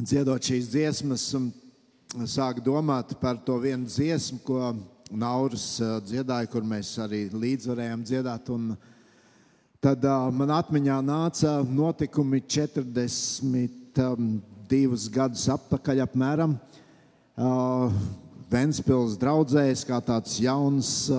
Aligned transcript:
dziedot 0.00 0.40
šīs 0.40 0.72
dziesmas, 0.72 1.36
sāku 2.32 2.64
domāt 2.64 3.12
par 3.20 3.36
to 3.44 3.58
vienu 3.60 3.84
dziesmu, 3.84 4.38
ko 4.44 4.72
Nauris 5.12 5.76
dziedāja, 6.08 6.48
kur 6.48 6.64
mēs 6.64 6.96
arī 7.02 7.28
līdz 7.28 7.66
varējām 7.68 8.04
dziedāt. 8.08 8.48
Un 8.54 8.72
tad 9.84 10.04
uh, 10.08 10.30
man 10.32 10.50
atmiņā 10.56 10.96
nāca 11.04 11.60
notikumi 11.68 12.40
42 12.48 15.12
gadus 15.12 15.44
atpakaļ 15.52 16.00
apmēram. 16.06 16.56
Ventspils 18.52 19.16
draudzējas 19.20 19.84
kā 19.88 20.00
tāds 20.04 20.40
jauns, 20.40 21.10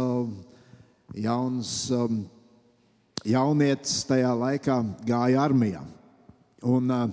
jauns 1.14 1.92
jaunietis 3.26 4.06
tajā 4.10 4.34
laikā 4.38 4.84
gāja 5.06 5.42
armijā. 5.46 5.82
Un 6.64 6.92
uh, 6.94 7.10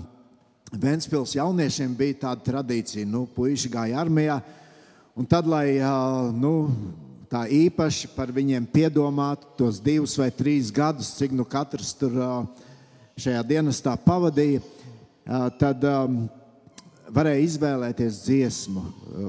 Ventspils 0.71 1.35
jauniešiem 1.35 1.95
bija 1.99 2.21
tāda 2.27 2.45
tradīcija, 2.47 3.07
nu, 3.09 3.25
puiši 3.35 3.71
gāja 3.73 3.99
armijā, 4.05 4.37
un 5.19 5.27
tad, 5.27 5.49
lai 5.51 5.81
nu, 6.39 6.71
tā 7.31 7.43
īpaši 7.51 8.13
par 8.15 8.31
viņiem 8.35 8.69
piedomātu 8.71 9.49
tos 9.59 9.81
divus 9.83 10.15
vai 10.19 10.31
trīs 10.31 10.71
gadus, 10.71 11.11
cik 11.19 11.35
nu 11.35 11.47
katrs 11.47 11.91
tur 11.99 12.15
šajā 13.19 13.43
dienestā 13.49 13.97
pavadīja, 13.99 14.63
tad 15.59 15.83
varēja 17.11 17.47
izvēlēties 17.49 18.21
dziesmu, 18.29 18.85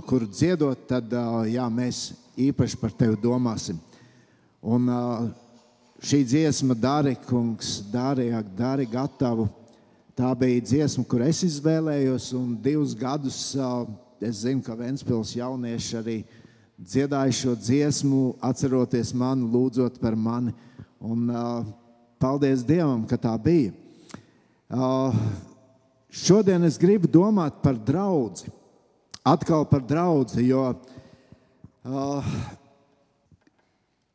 kuru 0.09 0.29
dziedot, 0.29 0.85
tad 0.89 1.09
jā, 1.49 1.65
mēs 1.73 2.11
īpaši 2.37 2.77
par 2.77 2.93
tevi 2.93 3.17
domāsim. 3.21 3.81
Un, 4.61 4.85
šī 6.05 6.21
dziesma, 6.21 6.77
Dārija 6.77 7.17
kungs, 7.25 7.79
Dārija, 7.89 8.43
Dārija 8.45 8.93
gatavu 8.93 9.49
Tā 10.11 10.33
bija 10.35 10.59
dziesma, 10.59 11.05
kur 11.07 11.21
es 11.23 11.39
izvēlējos, 11.47 12.33
un 12.35 12.55
divus 12.59 12.91
gadus 12.97 13.37
es 14.19 14.41
zinu, 14.43 14.59
ka 14.65 14.75
Vēnspils 14.75 15.37
jaunieši 15.37 15.97
arī 16.01 16.15
dziedāja 16.75 17.31
šo 17.37 17.53
dziesmu, 17.55 18.21
atceroties 18.43 19.13
mani, 19.15 19.47
lūdzot 19.47 20.01
par 20.01 20.17
mani. 20.19 20.51
Un, 20.99 21.29
uh, 21.31 21.63
paldies 22.21 22.65
Dievam, 22.67 23.05
ka 23.07 23.15
tā 23.17 23.31
bija. 23.41 23.71
Uh, 24.67 25.15
šodien 26.11 26.67
es 26.67 26.77
gribu 26.81 27.09
domāt 27.09 27.61
par 27.63 27.79
draugu. 27.79 28.51
Atkal 29.23 29.63
par 29.69 29.85
draugu, 29.85 30.43
jo 30.43 30.67
uh, 31.85 32.31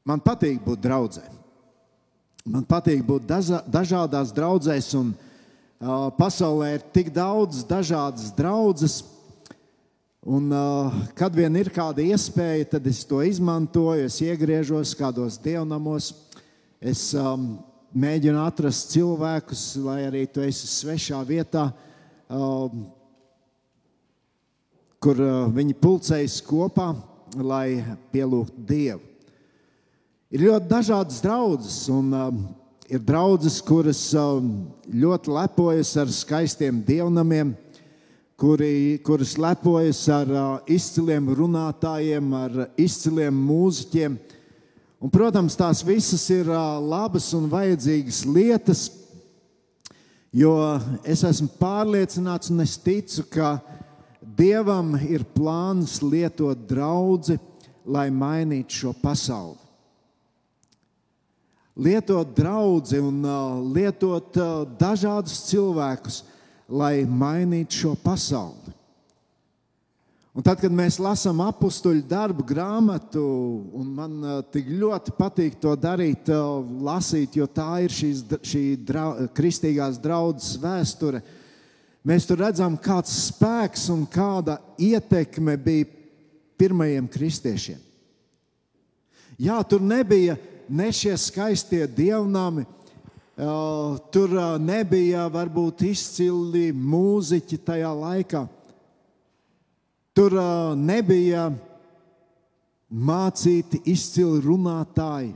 man 0.05 0.21
patīk 0.21 0.61
būt 0.61 0.83
draudzē. 0.85 1.25
Man 2.47 2.67
patīk 2.69 3.01
būt 3.07 3.25
dažādās 3.27 4.35
draudzēs, 4.35 4.93
un 4.99 5.17
Pasaulē 5.77 6.71
ir 6.79 6.85
tik 6.89 7.11
daudz 7.13 7.61
dažādas 7.69 8.31
draudzes, 8.33 9.03
un 10.25 10.49
kad 11.15 11.35
vien 11.37 11.53
ir 11.61 11.69
kāda 11.69 12.01
iespēja, 12.01 12.71
tad 12.73 12.87
es 12.89 13.03
to 13.05 13.21
izmantoju. 13.21 14.09
Es 14.09 14.17
iegriežos 14.25 14.95
kādos 14.97 15.37
dievnamos, 15.37 16.15
es 16.81 17.11
um, 17.13 17.59
mēģinu 17.93 18.41
atrast 18.41 18.95
cilvēkus, 18.95 19.67
lai 19.85 20.01
arī 20.09 20.25
tu 20.33 20.41
esi 20.41 20.65
svešā 20.71 21.21
vietā, 21.29 21.69
um, 22.33 22.87
kur 24.97 25.21
uh, 25.21 25.47
viņi 25.53 25.77
pulcējas 25.77 26.41
kopā, 26.47 26.95
lai 27.37 27.83
pielūgtu 28.17 28.65
Dievu. 28.65 29.05
Ir 30.33 30.49
ļoti 30.49 30.73
dažādas 30.73 31.21
draudzes, 31.23 31.83
un 31.93 32.17
um, 32.17 32.47
ir 32.89 33.03
draudzes, 33.03 33.59
kuras 33.65 34.01
um, 34.15 34.67
ļoti 34.87 35.33
lepojas 35.35 35.93
ar 35.99 36.11
skaistiem 36.13 36.79
dievnamiem, 36.87 37.53
kuri, 38.39 38.99
kuras 39.07 39.35
lepojas 39.41 40.05
ar 40.13 40.31
uh, 40.31 40.45
izciliem 40.71 41.31
runātājiem, 41.35 42.31
ar 42.37 42.67
izciliem 42.79 43.35
mūziķiem. 43.49 44.19
Un, 45.03 45.13
protams, 45.13 45.59
tās 45.59 45.83
visas 45.87 46.25
ir 46.33 46.49
uh, 46.51 46.79
labas 46.81 47.29
un 47.37 47.51
vajadzīgas 47.53 48.23
lietas, 48.31 48.87
jo 50.35 50.55
es 51.05 51.25
esmu 51.27 51.51
pārliecināts 51.61 52.53
un 52.55 52.65
es 52.65 52.79
ticu, 52.79 53.27
ka 53.33 53.57
Dievam 54.37 54.91
ir 55.01 55.23
plāns 55.33 56.01
lietot 56.03 56.67
draugu, 56.69 57.39
lai 57.87 58.11
mainītu 58.13 58.83
šo 58.83 58.91
pasauli 59.01 59.66
lietot 61.77 62.33
draugu 62.37 63.01
un 63.01 63.21
uh, 63.25 63.61
lietot 63.75 64.37
uh, 64.41 64.65
dažādus 64.81 65.45
cilvēkus, 65.51 66.23
lai 66.69 67.05
mainītu 67.05 67.83
šo 67.83 67.93
pasauli. 68.01 68.73
Un 70.37 70.45
tad, 70.45 70.59
kad 70.61 70.73
mēs 70.73 70.99
lasām 71.01 71.39
apakstuļu 71.41 72.03
darbu 72.09 72.45
grāmatu, 72.45 73.23
un 73.77 73.93
man 73.97 74.17
uh, 74.21 74.41
tik 74.53 74.69
ļoti 74.69 75.15
patīk 75.17 75.57
to 75.61 75.73
darīt, 75.81 76.29
uh, 76.33 76.65
lasīt, 76.85 77.37
jo 77.37 77.47
tā 77.49 77.71
ir 77.85 77.93
šīs, 77.93 78.25
šī 78.45 78.65
dra, 78.85 79.07
kristīgās 79.37 80.01
draudzes 80.01 80.59
vēsture, 80.61 81.23
mēs 82.05 82.29
tur 82.29 82.41
redzam, 82.45 82.77
kāds 82.81 83.15
spēks 83.31 83.89
un 83.93 84.05
kāda 84.09 84.59
ietekme 84.81 85.57
bija 85.61 85.89
pirmajiem 86.57 87.09
kristiešiem. 87.13 87.81
Jā, 89.37 89.61
tur 89.69 89.83
nebija 89.85 90.39
ne 90.69 90.89
šie 90.93 91.17
skaistie 91.21 91.87
dievnami. 91.87 92.65
Tur 94.13 94.33
nebija 94.63 95.27
varbūt 95.29 95.85
izcili 95.91 96.71
mūziķi 96.73 97.59
tajā 97.67 97.91
laikā. 97.93 98.47
Tur 100.17 100.39
nebija 100.81 101.51
mācīti 102.89 103.83
izcili 103.93 104.41
runātāji. 104.45 105.35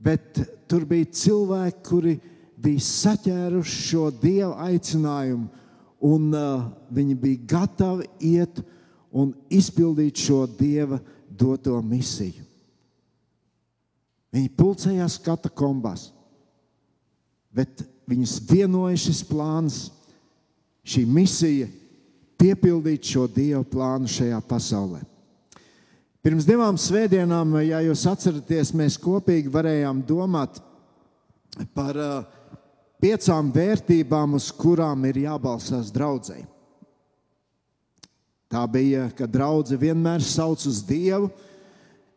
Bet 0.00 0.40
tur 0.66 0.86
bija 0.88 1.12
cilvēki, 1.12 1.82
kuri 1.86 2.16
bija 2.60 2.84
saķēruši 2.84 3.80
šo 3.86 4.06
dievu 4.22 4.54
aicinājumu, 4.64 5.48
un 6.00 6.30
uh, 6.32 6.68
viņi 6.88 7.16
bija 7.20 7.46
gatavi 7.54 8.06
iet 8.32 8.62
un 9.12 9.34
izpildīt 9.52 10.16
šo 10.16 10.46
dieva 10.58 10.98
doto 11.28 11.76
misiju. 11.84 12.49
Viņi 14.30 14.50
pulcējās 14.54 15.18
katakombās, 15.24 16.10
bet 17.50 17.82
viņus 18.10 18.36
vienoja 18.46 18.98
šis 19.00 19.24
plāns, 19.26 19.78
šī 20.86 21.02
misija 21.06 21.68
piepildīt 22.40 23.10
šo 23.10 23.26
dievu 23.30 23.64
plānu 23.72 24.10
šajā 24.10 24.38
pasaulē. 24.48 25.02
Pirms 26.20 26.44
divām 26.44 26.76
svētdienām, 26.76 27.56
ja 27.64 27.80
jūs 27.84 28.04
atceraties, 28.08 28.74
mēs 28.76 28.98
kopīgi 29.00 29.50
varējām 29.52 30.02
domāt 30.06 30.60
par 31.74 31.96
uh, 31.96 32.16
piecām 33.00 33.50
vērtībām, 33.54 34.36
uz 34.36 34.50
kurām 34.52 35.06
ir 35.08 35.22
jābalstās 35.24 35.90
draudzēji. 35.94 36.44
Tā 38.50 38.64
bija, 38.66 39.06
ka 39.16 39.28
draudzene 39.30 39.80
vienmēr 39.80 40.24
sauc 40.26 40.64
uz 40.66 40.82
Dievu, 40.84 41.30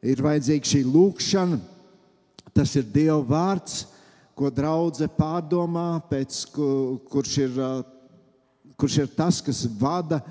ir 0.04 0.22
vajadzīga 0.26 0.72
šī 0.72 0.82
lūkšana, 0.90 1.60
Tas 2.54 2.76
ir 2.78 2.86
Dieva 2.86 3.20
vārds, 3.26 3.88
ko 4.38 4.50
draudzene 4.54 5.10
pārdomā, 5.14 6.02
pēc, 6.10 6.44
kurš, 6.54 7.36
ir, 7.46 7.60
kurš 8.78 8.98
ir 9.04 9.12
tas, 9.18 9.42
kas 9.46 9.64
vada 9.80 10.22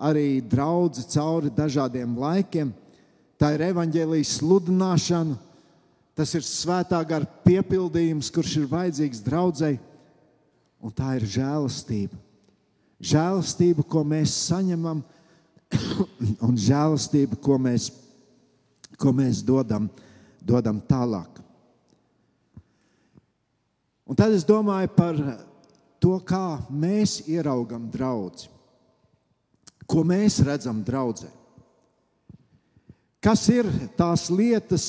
arī 0.00 0.40
draugu 0.40 1.04
cauri 1.12 1.52
dažādiem 1.52 2.16
laikiem. 2.20 2.72
Tā 3.40 3.54
ir 3.56 3.64
evaņģēlijas 3.70 4.34
sludināšana, 4.40 5.36
tas 6.16 6.32
ir 6.36 6.44
svētā 6.44 7.00
gara 7.08 7.28
piepildījums, 7.44 8.28
kurš 8.32 8.58
ir 8.60 8.68
vajadzīgs 8.68 9.22
draudzēji, 9.24 9.80
un 10.80 10.92
tā 10.96 11.14
ir 11.16 11.24
žēlastība. 11.38 12.16
Žēlastība, 13.00 13.84
ko 13.88 14.04
mēs 14.04 14.34
saņemam, 14.50 15.00
un 16.46 16.56
žēlastība, 16.60 17.40
ko 17.40 17.56
mēs, 17.60 17.88
ko 19.00 19.12
mēs 19.16 19.40
dodam, 19.44 19.88
dodam 20.44 20.82
tālāk. 20.84 21.40
Un 24.10 24.18
tad 24.18 24.32
es 24.34 24.42
domāju 24.42 24.90
par 24.90 25.18
to, 26.02 26.16
kā 26.26 26.58
mēs 26.66 27.20
ieraugam 27.30 27.84
draugu, 27.92 28.48
ko 29.86 30.02
mēs 30.02 30.40
redzam 30.42 30.80
draudzē. 30.82 31.28
Kas 33.22 33.44
ir 33.52 33.68
tās 33.94 34.24
lietas, 34.32 34.86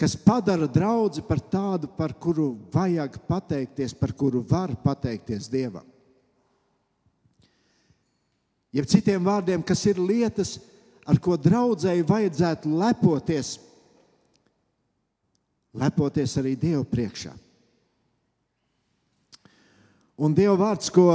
kas 0.00 0.14
padara 0.16 0.64
draugu 0.70 1.20
par 1.28 1.42
tādu, 1.42 1.90
par 1.92 2.14
kuru 2.16 2.54
vajag 2.72 3.18
pateikties, 3.28 3.92
par 3.98 4.14
kuru 4.16 4.40
var 4.48 4.72
pateikties 4.80 5.50
Dievam? 5.52 5.84
Jeb 8.72 8.88
citiem 8.88 9.20
vārdiem, 9.24 9.60
kas 9.66 9.82
ir 9.90 10.00
lietas, 10.00 10.54
ar 11.04 11.20
ko 11.20 11.36
draudzēji 11.40 12.06
vajadzētu 12.08 12.72
lepoties, 12.80 13.52
lepoties 15.76 16.36
arī 16.40 16.54
Dievu 16.56 16.86
priekšā. 16.88 17.34
Un 20.18 20.32
Dieva 20.34 20.56
vārds, 20.58 20.88
ko 20.90 21.12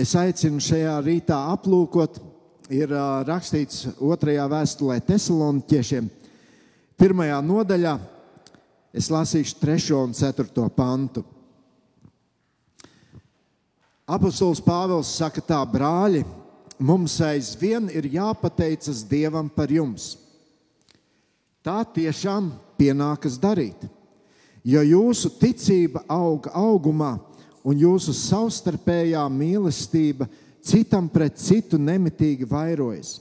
es 0.00 0.14
aicinu 0.16 0.56
šajā 0.64 0.94
rītā 1.04 1.36
aplūkot, 1.52 2.16
ir 2.72 2.88
rakstīts 3.28 3.82
otrajā 4.00 4.46
vēstulē 4.48 4.96
Thessaloniķiešiem, 5.04 6.06
pirmajā 6.96 7.40
nodaļā. 7.44 7.92
Es 8.96 9.10
lasīšu 9.12 9.58
3 9.60 9.90
un 9.98 10.14
4 10.16 10.64
pantu. 10.72 11.26
Apostols 14.08 14.64
Pāvils 14.64 15.12
saka, 15.18 15.44
tā 15.44 15.60
brāļi, 15.68 16.24
mums 16.80 17.18
aizvien 17.20 17.92
ir 17.92 18.08
jāpateicas 18.16 19.04
Dievam 19.12 19.52
par 19.52 19.68
jums. 19.68 20.14
Tā 21.60 21.82
tiešām 21.84 22.48
pienākas 22.80 23.36
darīt, 23.36 23.84
jo 24.64 24.80
jūsu 24.80 25.34
ticība 25.36 26.06
auga 26.08 26.56
augumā 26.56 27.12
un 27.64 27.80
jūsu 27.80 28.12
savstarpējā 28.16 29.22
mīlestība 29.32 30.28
citam 30.64 31.08
pret 31.12 31.38
citu 31.40 31.80
nemitīgi 31.80 32.48
vairojas. 32.48 33.18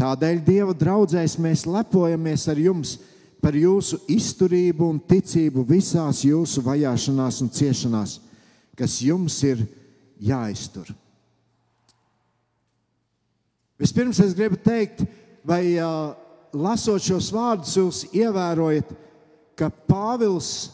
Tādēļ 0.00 0.38
Dieva 0.46 0.74
draugzēs 0.76 1.36
mēs 1.42 1.66
lepojamies 1.68 2.46
ar 2.48 2.60
jums 2.60 2.94
par 3.40 3.56
jūsu 3.56 3.98
izturību 4.08 4.86
un 4.94 5.00
ticību 5.10 5.64
visās 5.68 6.22
jūsu 6.24 6.62
vajāšanās 6.64 7.40
un 7.44 7.52
ciešanās, 7.52 8.16
kas 8.76 9.00
jums 9.04 9.36
ir 9.44 9.64
jāiztur. 10.20 10.88
Vispirms 13.80 14.20
es 14.20 14.34
gribu 14.36 14.58
teikt, 14.60 15.06
vai 15.44 15.62
uh, 15.80 16.12
lasot 16.52 17.00
šos 17.00 17.30
vārdus, 17.32 17.76
jūs 17.78 18.02
ievērojat, 18.12 18.90
ka 19.56 19.70
Pāvils 19.88 20.70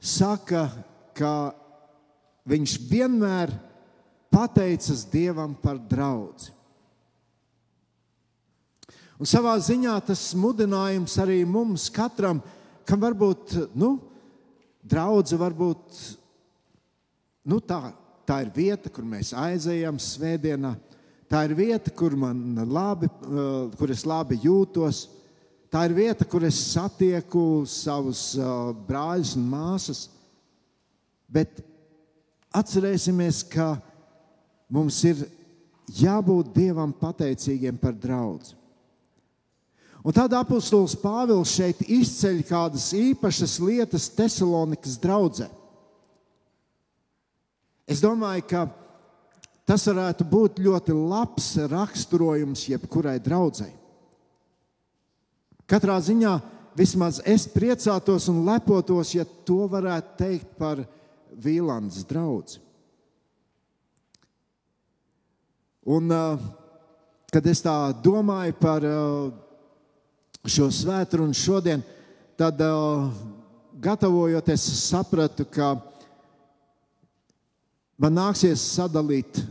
saka, 0.00 0.68
ka 1.16 1.54
viņš 2.48 2.76
vienmēr 2.90 3.52
pateicas 4.34 5.04
Dievam 5.10 5.54
par 5.54 5.78
draugu. 5.78 6.50
Un 9.14 9.28
savā 9.30 9.54
ziņā 9.62 9.94
tas 10.08 10.32
mudinājums 10.34 11.14
arī 11.22 11.44
mums 11.46 11.86
katram, 11.94 12.40
kam 12.84 13.00
varbūt 13.04 13.54
nu, 13.78 13.94
draudzene, 14.82 15.38
varbūt 15.40 16.00
nu, 17.46 17.60
tā, 17.62 17.94
tā 18.26 18.40
ir 18.44 18.50
vieta, 18.56 18.90
kur 18.90 19.06
mēs 19.06 19.30
aizejam 19.38 20.00
svētdienā. 20.02 20.74
Tā 21.30 21.44
ir 21.46 21.54
vieta, 21.56 21.92
kur, 21.94 22.16
labi, 22.18 23.08
uh, 23.08 23.70
kur 23.78 23.92
es 23.94 24.04
labi 24.06 24.40
jūtos. 24.42 25.06
Tā 25.72 25.86
ir 25.88 25.94
vieta, 25.96 26.26
kur 26.28 26.44
es 26.46 26.58
satieku 26.74 27.64
savus 27.70 28.34
uh, 28.36 28.74
brāļus 28.86 29.36
un 29.38 29.46
māsas. 29.50 30.04
Bet 31.28 31.62
atcerēsimies, 32.54 33.42
ka 33.50 33.74
mums 34.72 35.00
ir 35.08 35.24
jābūt 36.00 36.52
Dievam 36.54 36.92
pateicīgiem 36.96 37.78
par 37.80 37.96
draugu. 37.98 38.54
Un 40.04 40.12
tad 40.12 40.34
apustulis 40.36 40.92
Pāvils 41.00 41.54
šeit 41.56 41.78
izceļ 41.80 42.42
kādas 42.44 42.90
īpašas 42.92 43.56
lietas 43.64 44.10
Thessalonikas 44.12 44.98
draudzē. 45.00 45.48
Es 47.88 48.02
domāju, 48.04 48.44
ka 48.48 48.66
tas 49.64 49.86
varētu 49.88 50.26
būt 50.28 50.60
ļoti 50.64 50.92
labs 50.92 51.54
raksturojums 51.72 52.66
jebkurai 52.68 53.16
draudzēji. 53.24 53.72
Katrā 55.64 55.96
ziņā 56.04 56.34
vismaz 56.76 57.22
es 57.24 57.46
priecātos 57.48 58.28
un 58.28 58.42
lepotos, 58.44 59.14
ja 59.16 59.24
to 59.48 59.64
varētu 59.72 60.18
teikt 60.20 60.52
par 60.60 60.84
Vīlandes 61.40 62.04
draugu. 62.08 62.60
Un, 65.84 66.08
kad 67.28 67.46
es 67.50 67.60
tā 67.60 67.74
domāju 68.04 68.54
par 68.56 68.84
šo 70.48 70.70
svētdienu 70.72 71.36
šodien, 71.36 71.82
tad 72.40 72.62
gatavojoties, 73.84 74.64
sapratu, 74.86 75.44
ka 75.44 75.74
man 78.00 78.16
nāksies 78.16 78.64
sadalīt 78.78 79.42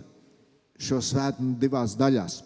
šo 0.81 0.97
svētdienu 1.05 1.53
divās 1.61 1.93
daļās. 1.99 2.41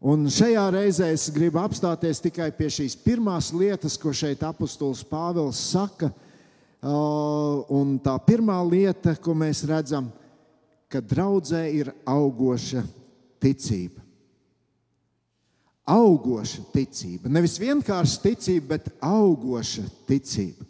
Un 0.00 0.24
šajā 0.32 0.62
reizē 0.72 1.10
es 1.12 1.28
gribu 1.28 1.60
apstāties 1.60 2.22
tikai 2.24 2.48
pie 2.56 2.70
šīs 2.72 2.96
pirmās 3.04 3.50
lietas, 3.52 3.98
ko 4.00 4.14
šeit 4.16 4.40
apustulis 4.48 5.04
Pāvils 5.04 5.60
saka. 5.74 6.08
Uh, 6.08 6.29
un 6.82 7.96
tā 8.00 8.14
pirmā 8.24 8.56
lieta, 8.64 9.14
ko 9.20 9.34
mēs 9.36 9.64
redzam, 9.68 10.08
ka 10.90 11.02
draudzē 11.04 11.66
ir 11.70 11.92
augoša 12.08 12.84
ticība 13.42 14.00
augoša 15.90 16.64
ticība. 16.74 17.30
Nevis 17.32 17.58
vienkārši 17.60 18.20
ticība, 18.24 18.76
bet 18.76 18.90
augoša 19.02 19.84
ticība. 20.08 20.66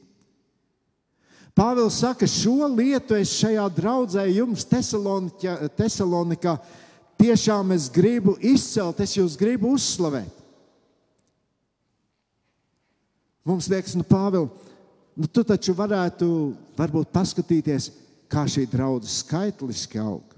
Pāvils 1.56 1.98
saka, 2.00 2.28
šo 2.30 2.68
lietu 2.72 3.18
es 3.18 3.32
šajā 3.40 3.66
draudzē 3.74 4.24
jums 4.30 4.64
Thessalonikā 4.70 6.54
tiešām 7.20 7.74
es 7.74 7.90
gribu 7.92 8.36
izcelt, 8.38 9.00
es 9.02 9.16
jūs 9.18 9.36
gribu 9.36 9.74
uzslavēt. 9.74 10.38
Mums 13.44 13.68
liekas, 13.72 13.96
nu, 13.98 14.04
Pāvils, 14.06 14.69
nu, 15.20 15.28
tu 15.28 15.44
taču 15.44 15.74
varētu 15.76 16.26
varbūt 16.78 17.10
paskatīties, 17.12 17.90
kā 18.30 18.46
šī 18.48 18.64
draudzene 18.70 19.12
skaitliski 19.12 20.00
aug. 20.00 20.36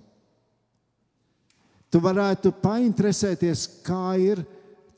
Tu 1.93 2.01
varētu 2.01 2.55
painteresēties, 2.63 3.67
kā 3.85 4.17
ir 4.19 4.41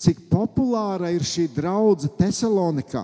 cik 0.00 0.28
populāra 0.30 1.10
ir 1.12 1.24
šī 1.26 1.48
draudzene 1.52 2.14
Thessalonikā. 2.16 3.02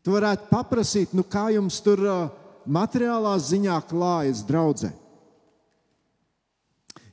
Tu 0.00 0.12
varētu 0.12 0.48
paprasīt, 0.50 1.14
nu 1.16 1.22
kā 1.22 1.50
jums 1.54 1.78
tur 1.84 2.02
uh, 2.08 2.28
materiālā 2.64 3.36
ziņā 3.44 3.76
klājas 3.88 4.42
draudzē. 4.48 4.90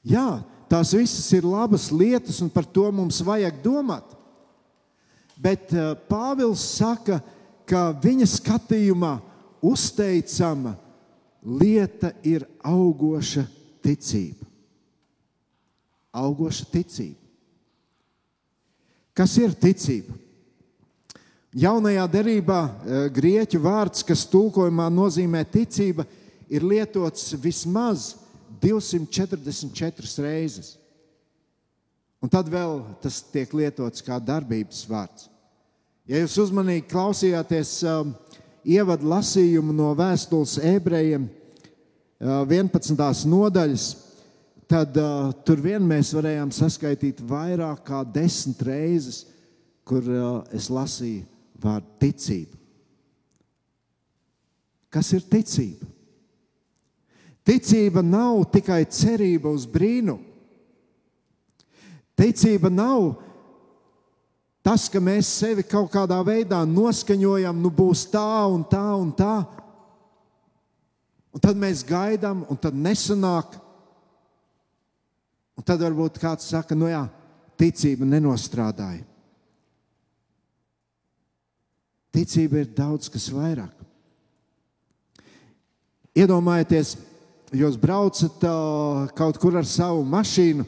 Jā, 0.08 0.40
tās 0.72 0.94
visas 0.96 1.28
ir 1.36 1.48
labas 1.48 1.90
lietas, 1.92 2.40
un 2.44 2.52
par 2.52 2.66
to 2.66 2.88
mums 2.96 3.20
vajag 3.28 3.60
domāt. 3.64 4.16
Bet 5.38 5.70
uh, 5.76 5.94
Pāvils 6.10 6.64
saka, 6.80 7.20
ka 7.20 7.37
viņa 7.76 8.28
skatījumā 8.32 9.18
uzteicama 9.66 10.76
lieta 11.44 12.12
ir 12.24 12.46
augoša 12.64 13.46
ticība. 13.84 14.46
Augoša 16.18 16.66
ticība. 16.72 17.20
Kas 19.18 19.34
ir 19.42 19.54
ticība? 19.58 20.14
Jaunajā 21.58 22.04
derībā 22.12 22.60
eh, 22.62 23.06
grieķu 23.14 23.60
vārds, 23.64 24.04
kas 24.06 24.28
tulkojumā 24.30 24.92
nozīmē 24.94 25.42
ticība, 25.50 26.06
ir 26.50 26.64
lietots 26.64 27.32
vismaz 27.42 28.12
244 28.62 30.22
reizes. 30.26 30.76
Un 32.22 32.30
tad 32.30 32.50
vēl 32.50 32.82
tas 33.02 33.22
tiek 33.32 33.52
lietots 33.54 34.04
kā 34.06 34.18
darbības 34.22 34.84
vārds. 34.90 35.28
Ja 36.08 36.22
jūs 36.22 36.38
uzmanīgi 36.40 36.86
klausījāties 36.88 37.72
um, 37.84 38.14
ievadu 38.64 39.10
lasījumu 39.12 39.74
no 39.76 39.90
vēstules 40.00 40.54
ebrejiem, 40.64 41.26
uh, 41.28 42.46
11. 42.48 42.96
nodaļas, 43.28 43.88
tad 44.72 44.96
uh, 45.02 45.34
tur 45.44 45.60
vien 45.66 45.84
mēs 45.84 46.14
varējām 46.16 46.54
saskaitīt 46.56 47.20
vairāk 47.28 47.84
kā 47.90 48.06
desmit 48.08 48.64
reizes, 48.70 49.26
kur 49.84 50.08
uh, 50.08 50.30
es 50.56 50.70
lasīju 50.72 51.26
vārdu 51.60 51.92
ticība. 52.00 52.56
Kas 54.88 55.12
ir 55.12 55.28
ticība? 55.28 55.92
Ticība 57.44 58.00
nav 58.00 58.46
tikai 58.56 58.86
cerība 58.88 59.52
uz 59.52 59.68
brīnumu. 59.68 60.24
Ticība 62.16 62.72
nav 62.72 63.27
tas, 64.68 64.90
ka 64.92 65.00
mēs 65.00 65.30
sevi 65.40 65.64
kaut 65.64 65.88
kādā 65.94 66.18
veidā 66.28 66.60
noskaņojam, 66.68 67.62
nu 67.64 67.72
būs 67.72 68.04
tā 68.12 68.44
un 68.52 68.66
tā 68.68 68.84
un 69.00 69.14
tā. 69.16 69.36
Un 71.32 71.44
tad 71.44 71.60
mēs 71.60 71.86
gaidām, 71.88 72.44
un 72.52 72.60
tad 72.60 72.76
nesanāk. 72.76 73.56
Un 75.58 75.64
tad 75.64 75.80
varbūt 75.86 76.20
kāds 76.20 76.50
saka, 76.52 76.76
nu 76.76 76.90
jā, 76.92 77.06
ticība 77.56 78.10
nenostrādāja. 78.10 79.06
Ticība 82.12 82.66
ir 82.66 82.70
daudz 82.76 83.08
kas 83.14 83.30
vairāk. 83.32 83.72
Iedomājieties, 86.18 86.96
jūs 87.56 87.80
braucat 87.80 88.44
kaut 89.16 89.40
kur 89.40 89.62
ar 89.62 89.68
savu 89.70 90.04
mašīnu, 90.04 90.66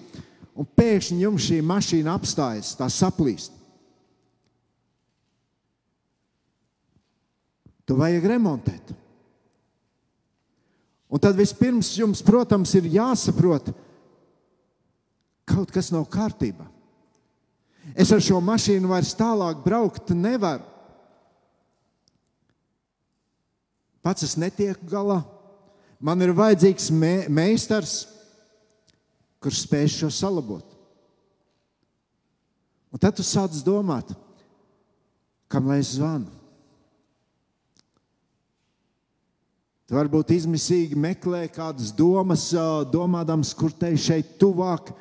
un 0.56 0.74
pēkšņi 0.78 1.24
jums 1.26 1.48
šī 1.50 1.64
mašīna 1.66 2.14
apstājas, 2.16 2.78
tā 2.80 2.88
saplīst. 2.94 3.59
Tu 7.90 7.96
vajag 7.98 8.28
remontēt. 8.30 8.92
Un 11.10 11.18
tad 11.18 11.34
vispirms 11.34 11.96
jums, 11.98 12.22
protams, 12.22 12.76
ir 12.78 12.86
jāsaprot, 12.94 13.72
kaut 15.50 15.74
kas 15.74 15.90
nav 15.90 16.06
kārtībā. 16.14 16.68
Es 17.98 18.14
ar 18.14 18.22
šo 18.22 18.38
mašīnu 18.46 18.92
vairs 18.92 19.16
tālāk 19.18 19.64
braukt 19.66 20.14
nevaru. 20.14 20.62
Pats 24.06 24.28
es 24.30 24.38
netieku 24.38 24.86
galā. 24.94 25.24
Man 25.98 26.22
ir 26.22 26.38
vajadzīgs 26.38 26.92
me 26.94 27.14
meistars, 27.26 28.04
kurš 29.42 29.66
spēj 29.66 29.90
šo 29.98 30.14
salabot. 30.14 30.78
Un 32.94 33.02
tad 33.02 33.18
tu 33.18 33.26
sāc 33.26 33.58
domāt, 33.66 34.14
kam 35.50 35.66
lai 35.74 35.82
es 35.82 35.98
zvanu. 35.98 36.39
Tu 39.90 39.98
varbūt 39.98 40.36
izmisīgi 40.36 40.94
meklē 40.94 41.48
kādas 41.50 41.90
domas, 41.98 42.52
domādams, 42.94 43.56
kur 43.58 43.74
te 43.74 43.90
šeit 43.98 44.36
tuvāk. 44.38 44.92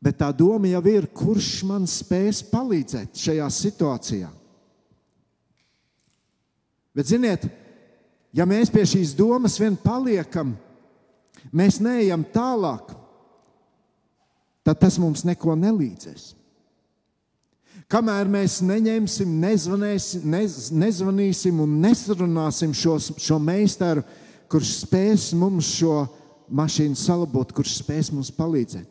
Bet 0.00 0.16
tā 0.22 0.30
doma 0.32 0.70
jau 0.70 0.80
ir, 0.88 1.10
kurš 1.12 1.50
man 1.68 1.84
spēs 1.84 2.40
palīdzēt 2.48 3.20
šajā 3.20 3.50
situācijā. 3.52 4.30
Bet, 6.96 7.12
ziniet, 7.12 7.44
ja 8.32 8.48
mēs 8.48 8.72
pie 8.72 8.86
šīs 8.88 9.12
domas 9.18 9.60
vien 9.60 9.76
paliekam, 9.84 10.56
mēs 11.52 11.76
neejam 11.84 12.24
tālāk, 12.32 12.96
tad 14.64 14.80
tas 14.80 14.96
mums 14.96 15.28
neko 15.28 15.60
nelīdzēs. 15.60 16.30
Kamēr 17.90 18.28
mēs 18.30 18.60
neņemsim, 18.62 19.30
nez, 19.42 19.66
nezvanīsim 20.70 21.58
un 21.64 21.72
nesarunāsim 21.82 22.74
šo, 22.76 22.94
šo 23.18 23.38
meistaru, 23.42 24.04
kurš 24.50 24.76
spēs 24.84 25.24
mums 25.38 25.72
šo 25.80 26.04
mašīnu 26.54 26.98
salabot, 26.98 27.50
kurš 27.54 27.80
spēs 27.80 28.12
mums 28.14 28.30
palīdzēt. 28.34 28.86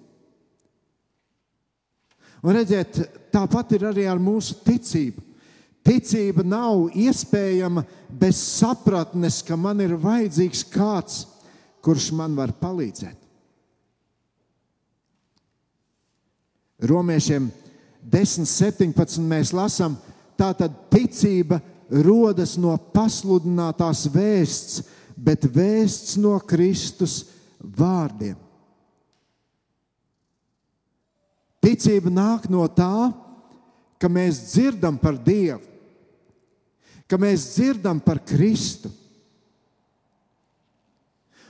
Un 2.44 2.56
redziet, 2.56 3.00
tāpat 3.32 3.74
ir 3.76 3.88
arī 3.90 4.06
ar 4.08 4.20
mūsu 4.20 4.58
ticību. 4.64 5.24
Ticība 5.84 6.44
nav 6.44 6.92
iespējama 6.96 7.86
bez 8.20 8.40
sapratnes, 8.60 9.40
ka 9.48 9.56
man 9.60 9.80
ir 9.84 9.96
vajadzīgs 10.00 10.66
kāds, 10.72 11.24
kurš 11.84 12.12
man 12.16 12.36
var 12.36 12.52
palīdzēt. 12.60 13.16
Romiešiem 16.88 17.50
10, 18.04 18.48
17 18.48 19.24
mēs 19.28 19.52
lasām, 19.56 19.98
tā 20.40 20.54
tad 20.58 20.76
ticība 20.92 21.60
rodas 21.90 22.56
no 22.58 22.76
pasludinātās 22.94 24.06
vēsts, 24.14 24.84
bet 25.20 25.48
vēsts 25.52 26.16
no 26.22 26.38
Kristus 26.48 27.26
vārdiem. 27.60 28.38
Ticība 31.60 32.12
nāk 32.14 32.48
no 32.48 32.64
tā, 32.72 33.10
ka 34.00 34.08
mēs 34.08 34.40
dzirdam 34.54 34.96
par 35.02 35.18
Dievu, 35.20 35.60
ka 37.10 37.20
mēs 37.20 37.50
dzirdam 37.58 38.00
par 38.00 38.22
Kristu. 38.24 38.92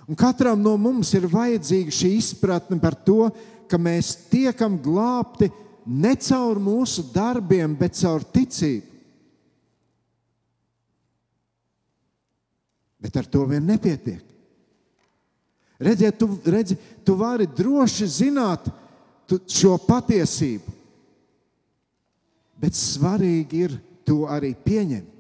Un 0.10 0.18
katram 0.18 0.58
no 0.58 0.74
mums 0.82 1.12
ir 1.14 1.28
vajadzīga 1.30 1.94
šī 1.94 2.16
izpratne 2.18 2.80
par 2.82 2.96
to, 3.06 3.28
ka 3.70 3.78
mēs 3.78 4.16
tiekam 4.32 4.80
glābti 4.82 5.52
ne 5.90 6.14
caur 6.22 6.60
mūsu 6.62 7.04
darbiem, 7.14 7.74
bet 7.78 7.98
caur 7.98 8.24
ticību. 8.24 8.86
Bet 13.00 13.16
ar 13.16 13.30
to 13.32 13.46
vien 13.48 13.64
nepietiek. 13.66 14.26
Redziet, 15.80 16.18
tu, 16.20 16.28
redzi, 16.44 16.76
tu 17.08 17.16
vari 17.16 17.48
droši 17.48 18.08
zināt 18.12 18.66
šo 19.48 19.78
patiesību, 19.86 20.74
bet 22.60 22.76
svarīgi 22.76 23.62
ir 23.64 23.78
to 24.04 24.26
arī 24.28 24.52
pieņemt. 24.60 25.16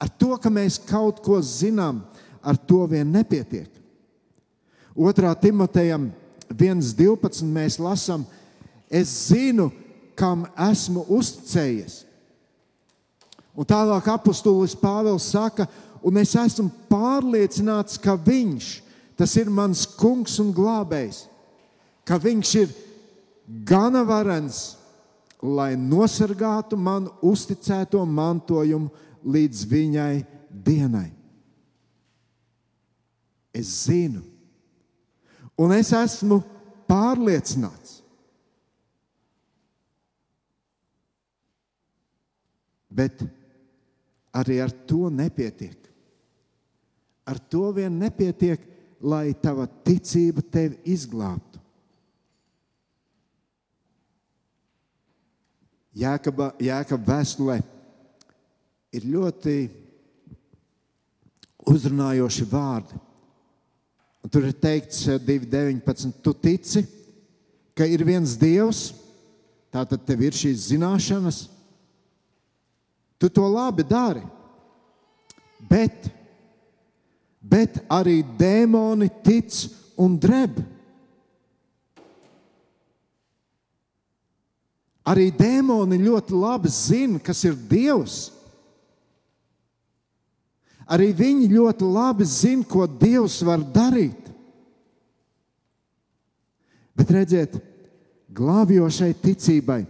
Ar 0.00 0.08
to, 0.16 0.32
ka 0.40 0.48
mēs 0.48 0.78
kaut 0.88 1.20
ko 1.20 1.36
zinām, 1.44 2.00
ar 2.40 2.56
to 2.56 2.86
vien 2.88 3.10
nepietiek. 3.12 3.68
Otrā 4.96 5.34
Timotejam 5.36 6.08
1.12. 6.48 7.44
mēs 7.44 7.76
lasām, 7.76 8.24
es 8.90 9.12
zinu, 9.30 9.70
kam 10.18 10.44
esmu 10.58 11.06
uzticējies. 11.16 12.02
Un 13.56 13.66
tālāk 13.68 14.08
apustulis 14.10 14.76
Pāvils 14.78 15.30
saka, 15.32 15.66
un 16.04 16.18
es 16.20 16.34
esmu 16.38 16.68
pārliecināts, 16.90 17.98
ka 18.00 18.16
viņš, 18.18 18.68
tas 19.18 19.34
ir 19.40 19.50
mans 19.52 19.86
kungs 19.98 20.38
un 20.42 20.52
glābējs, 20.56 21.24
ka 22.06 22.18
viņš 22.20 22.52
ir 22.62 22.74
gana 23.68 24.02
varens, 24.06 24.76
lai 25.40 25.72
nosargātu 25.78 26.76
man 26.76 27.08
uzticēto 27.24 28.02
mantojumu 28.04 28.90
līdz 29.24 29.64
viņai 29.68 30.14
dienai. 30.50 31.08
Es 33.56 33.70
zinu, 33.86 34.22
un 35.58 35.72
es 35.74 35.90
esmu 35.96 36.42
pārliecināts. 36.88 37.99
Bet 43.00 43.24
arī 44.36 44.60
ar 44.60 44.72
to 44.86 45.08
nepietiek. 45.12 45.78
Ar 47.30 47.38
to 47.50 47.70
vien 47.72 47.96
nepietiek, 47.96 48.62
lai 49.00 49.30
tava 49.40 49.64
ticība 49.86 50.44
tevi 50.44 50.76
izglābtu. 50.92 51.60
Jēkaba, 56.00 56.52
Jēkaba 56.62 57.16
vēstulē 57.16 57.56
ir 58.94 59.06
ļoti 59.10 59.54
uzrunājoši 61.70 62.46
vārdi. 62.50 62.98
Un 64.20 64.32
tur 64.32 64.46
ir 64.46 64.56
teikts, 64.60 65.06
2,19. 65.24 66.10
Eh, 66.10 66.18
tu 66.22 66.34
tici, 66.36 66.84
ka 67.74 67.86
ir 67.88 68.04
viens 68.04 68.36
Dievs, 68.38 68.90
tātad 69.72 70.04
tev 70.06 70.26
ir 70.26 70.36
šīs 70.36 70.68
zināšanas, 70.74 71.46
tu 73.20 73.28
to 73.28 73.44
labi 73.44 73.84
dari. 73.84 74.22
Bet, 75.60 76.08
bet 77.40 77.76
arī 77.92 78.22
dēmoni 78.24 79.10
tic 79.20 79.52
un 80.00 80.16
dreb. 80.16 80.56
Arī 85.04 85.28
dēmoni 85.36 86.00
ļoti 86.00 86.36
labi 86.36 86.72
zina, 86.72 87.20
kas 87.20 87.44
ir 87.44 87.58
Dievs. 87.68 88.30
Arī 90.90 91.12
viņi 91.14 91.52
ļoti 91.52 91.86
labi 91.86 92.24
zina, 92.26 92.64
ko 92.64 92.86
Dievs 92.88 93.40
var 93.46 93.60
darīt. 93.62 94.30
Bet 96.96 97.12
redziet, 97.14 97.54
glābjošai 98.32 99.12
ticībai, 99.22 99.84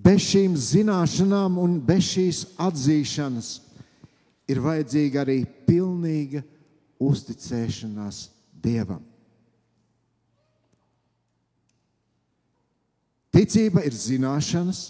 bez 0.00 0.24
šīm 0.30 0.56
zināšanām 0.56 1.58
un 1.60 1.78
bez 1.84 2.12
šīs 2.14 2.44
atzīšanas, 2.60 3.50
ir 4.50 4.62
vajadzīga 4.64 5.24
arī 5.24 5.42
pilnīga 5.68 6.42
uzticēšanās 7.00 8.28
Dievam. 8.60 9.00
Ticība 13.30 13.84
ir 13.86 13.94
zināšanas, 13.96 14.80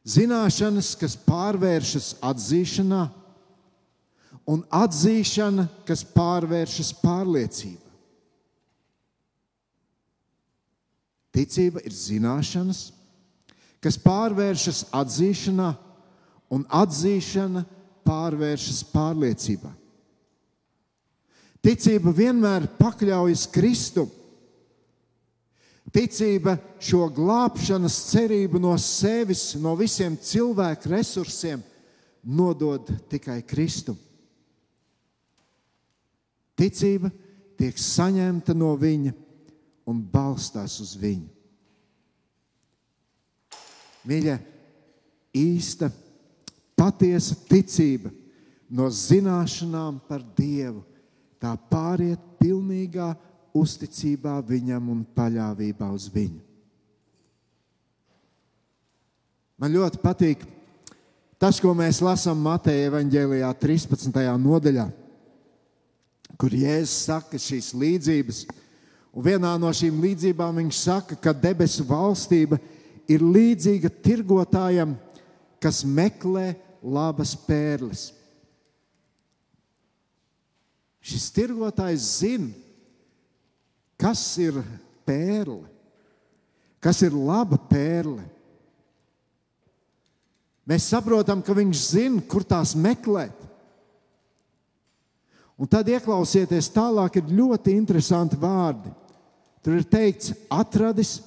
Zināšanas, 0.00 0.94
kas 0.96 1.14
pārvēršas 1.26 2.14
atzīšanā, 2.24 3.02
un 4.48 4.62
atzīšana, 4.72 5.66
kas 5.86 6.02
pārvēršas 6.14 6.94
pārliecībā. 7.02 7.88
Ticība 11.36 11.84
ir 11.86 11.94
zināšanas, 11.94 12.88
kas 13.80 13.98
pārvēršas 14.00 14.86
atzīšanā, 14.96 15.70
un 16.50 16.64
atzīšana 16.66 17.64
pārvēršas 18.06 18.82
pārliecībā. 18.92 19.70
Ticība 21.60 22.12
vienmēr 22.16 22.66
pakļaujas 22.78 23.44
Kristum 23.52 24.08
Ticība 25.90 26.54
šo 26.78 27.08
glābšanas 27.10 27.96
cerību 28.12 28.60
no 28.62 28.76
sevis, 28.78 29.56
no 29.58 29.74
visiem 29.78 30.14
cilvēku 30.14 30.92
resursiem, 30.92 31.62
nodod 32.22 32.92
tikai 33.10 33.40
Kristum. 33.42 33.96
Ticība 36.54 37.10
tiek 37.58 37.78
saņemta 37.80 38.54
no 38.54 38.74
Viņa 38.78 39.14
un 39.90 40.02
balstās 40.12 40.78
uz 40.84 40.94
Viņu. 41.00 41.26
Mīļa, 44.08 44.38
īsta 45.36 45.90
patiesa 46.78 47.36
ticība 47.48 48.10
no 48.70 48.88
zināšanām 48.88 49.98
par 50.08 50.22
Dievu, 50.36 50.82
tā 51.40 51.52
pāriet 51.70 52.20
pilnīgā 52.40 53.12
uzticībā 53.56 54.38
viņam 54.46 54.88
un 54.92 55.02
paļāvībā 55.16 55.90
uz 55.92 56.06
viņu. 56.12 56.40
Man 59.60 59.74
ļoti 59.74 60.00
patīk 60.00 60.46
tas, 61.40 61.58
ko 61.60 61.74
mēs 61.76 62.00
lasām 62.04 62.40
Mateja 62.40 62.88
evanģēlijā 62.88 63.50
13. 63.60 64.20
nodaļā, 64.40 64.86
kur 66.40 66.54
Jēzus 66.56 66.96
saka 67.10 67.40
šīs 67.40 67.74
līdzības. 67.76 68.44
Un 69.10 69.26
vienā 69.26 69.50
no 69.60 69.68
šīm 69.74 69.98
līdzībām 70.00 70.62
viņš 70.62 70.80
saka, 70.80 71.18
ka 71.18 71.34
debesu 71.36 71.84
valstība 71.84 72.60
ir 73.10 73.24
līdzīga 73.24 73.90
tirgotājam, 74.04 74.94
kas 75.60 75.82
meklē 75.84 76.54
labas 76.80 77.34
pērles. 77.46 78.10
Šis 81.00 81.30
tirgotājs 81.34 82.06
zina, 82.20 82.50
kas 84.00 84.22
ir 84.40 84.60
pērle, 85.08 85.66
kas 86.80 87.00
ir 87.04 87.16
laba 87.16 87.58
pērle. 87.70 88.22
Mēs 90.68 90.86
saprotam, 90.92 91.40
ka 91.42 91.56
viņš 91.56 91.86
zina, 91.96 92.22
kur 92.30 92.44
tās 92.46 92.76
meklēt. 92.78 93.34
Un 95.60 95.68
tad 95.68 95.88
ieklausieties, 95.92 96.70
tālāk 96.72 97.18
ir 97.18 97.32
ļoti 97.36 97.74
interesanti 97.76 98.38
vārdi. 98.40 98.92
Tur 99.60 99.76
ir 99.76 99.84
teikts, 99.84 100.32
atradis 100.48 101.18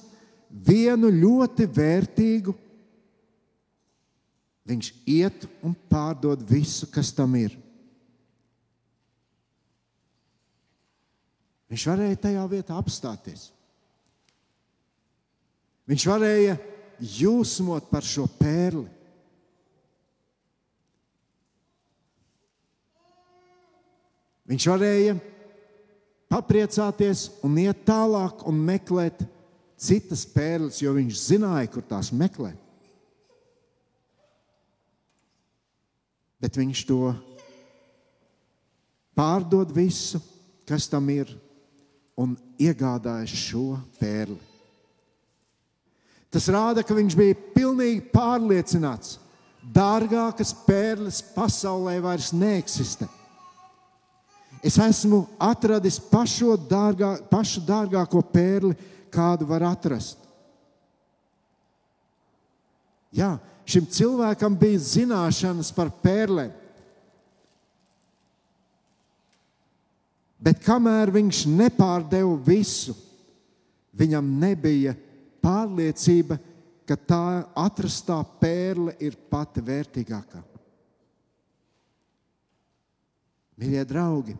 vienu 0.54 1.10
ļoti 1.10 1.66
vērtīgu. 1.66 2.54
Viņš 4.64 4.90
iet 5.10 5.44
un 5.66 5.74
pārdod 5.90 6.40
visu, 6.48 6.86
kas 6.88 7.10
tam 7.12 7.34
ir. 7.36 7.56
Viņš 11.68 11.84
varēja 11.90 12.20
tajā 12.22 12.44
vietā 12.48 12.78
apstāties. 12.78 13.48
Viņš 15.90 16.06
varēja 16.08 16.56
jūsmot 17.18 17.90
par 17.90 18.06
šo 18.06 18.24
pērli. 18.38 18.86
Viņš 24.48 24.66
varēja 24.70 25.16
papriecāties 26.30 27.26
un 27.44 27.56
iet 27.60 27.84
tālāk 27.88 28.44
un 28.48 28.58
meklēt 28.64 29.24
citas 29.84 30.24
pērles, 30.28 30.80
jo 30.82 30.94
viņš 30.96 31.20
zināja, 31.28 31.70
kur 31.72 31.84
tās 31.86 32.10
meklēt. 32.14 32.60
Bet 36.40 36.58
viņš 36.60 36.84
to 36.88 37.14
pārdod 39.16 39.72
visu, 39.72 40.20
kas 40.68 40.88
tam 40.92 41.08
ir 41.12 41.30
un 42.20 42.34
iegādājas 42.60 43.32
šo 43.32 43.78
pērli. 44.00 44.40
Tas 46.34 46.48
rāda, 46.50 46.82
ka 46.82 46.96
viņš 46.96 47.14
bija 47.16 47.36
pilnīgi 47.54 48.08
pārliecināts, 48.12 49.16
ka 49.18 49.24
dārgākas 49.72 50.52
pērles 50.66 51.20
pasaulē 51.34 51.96
vairs 52.02 52.32
neeksistē. 52.34 53.06
Es 54.64 54.78
esmu 54.80 55.24
atradis 55.40 55.98
pašu, 56.00 56.54
dārgā, 56.68 57.16
pašu 57.28 57.62
dārgāko 57.68 58.22
pērli, 58.32 58.76
kādu 59.14 59.46
var 59.48 59.64
atrast. 59.70 60.18
Jā, 63.14 63.36
šim 63.68 63.86
cilvēkam 63.86 64.56
bija 64.58 64.82
zināšanas 64.82 65.70
par 65.74 65.92
pērlēm. 66.02 66.50
Bet 70.44 70.58
kamēr 70.60 71.12
viņš 71.14 71.44
nepārdeva 71.48 72.34
visu, 72.44 72.92
viņam 73.96 74.26
nebija 74.42 74.92
pārliecība, 75.44 76.36
ka 76.84 76.98
tā 77.00 77.26
atrastā 77.56 78.18
pērle 78.40 78.92
ir 79.00 79.16
pati 79.30 79.62
vērtīgākā. 79.64 80.42
Mīļie 83.54 83.84
draugi, 83.88 84.34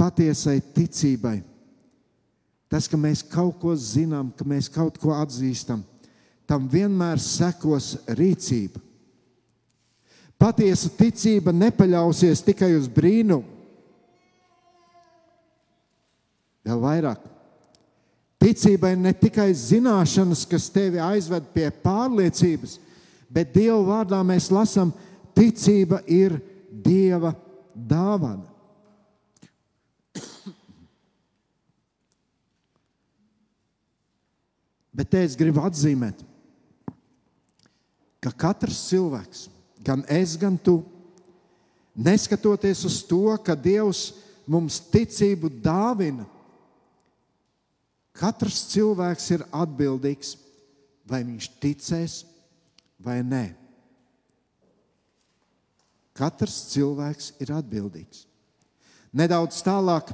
patiesai 0.00 0.58
ticībai, 0.74 1.36
tas, 2.68 2.88
ka 2.88 3.00
mēs 3.00 3.22
kaut 3.24 3.58
ko 3.60 3.74
zinām, 3.76 4.32
ka 4.36 4.44
mēs 4.44 4.68
kaut 4.72 4.98
ko 5.00 5.14
atzīstam, 5.16 5.84
tam 6.48 6.68
vienmēr 6.70 7.20
sekos 7.20 7.96
rīcība. 8.08 8.80
Patiesa 10.38 10.90
ticība 10.94 11.50
nepaļausies 11.50 12.44
tikai 12.46 12.70
uz 12.78 12.86
brīnumu 12.86 13.58
Vēl 16.68 16.80
vairāk. 16.82 17.22
Ticībai 18.38 18.92
ne 19.00 19.14
tikai 19.16 19.48
zināšanas, 19.56 20.44
kas 20.46 20.68
tevi 20.70 21.00
aizved 21.02 21.48
pie 21.54 21.70
pārliecības, 21.82 22.76
bet 23.32 23.54
Dieva 23.54 23.80
vārdā 23.86 24.20
mēs 24.26 24.50
lasām, 24.54 24.92
ticība 25.34 26.02
ir 26.06 26.36
Dieva 26.70 27.32
dāvana. 27.74 28.44
Bet 34.98 35.14
es 35.14 35.36
gribu 35.38 35.62
atzīmēt, 35.62 36.24
ka 38.18 38.32
katrs 38.34 38.80
cilvēks, 38.88 39.44
gan 39.86 40.02
es, 40.10 40.34
gan 40.40 40.56
tu, 40.58 40.80
neskatoties 41.94 42.82
uz 42.88 42.98
to, 43.06 43.22
ka 43.46 43.54
Dievs 43.54 44.08
mums 44.50 44.80
ticību 44.90 45.52
dāvina, 45.62 46.26
Katrs 48.18 48.64
cilvēks 48.72 49.30
ir 49.36 49.44
atbildīgs, 49.54 50.34
vai 51.06 51.22
viņš 51.22 51.48
ticēs 51.62 52.16
vai 53.02 53.20
nē. 53.22 53.44
Katrs 56.18 56.56
cilvēks 56.72 57.36
ir 57.38 57.52
atbildīgs. 57.54 58.24
Nedaudz 59.14 59.60
tālāk 59.62 60.10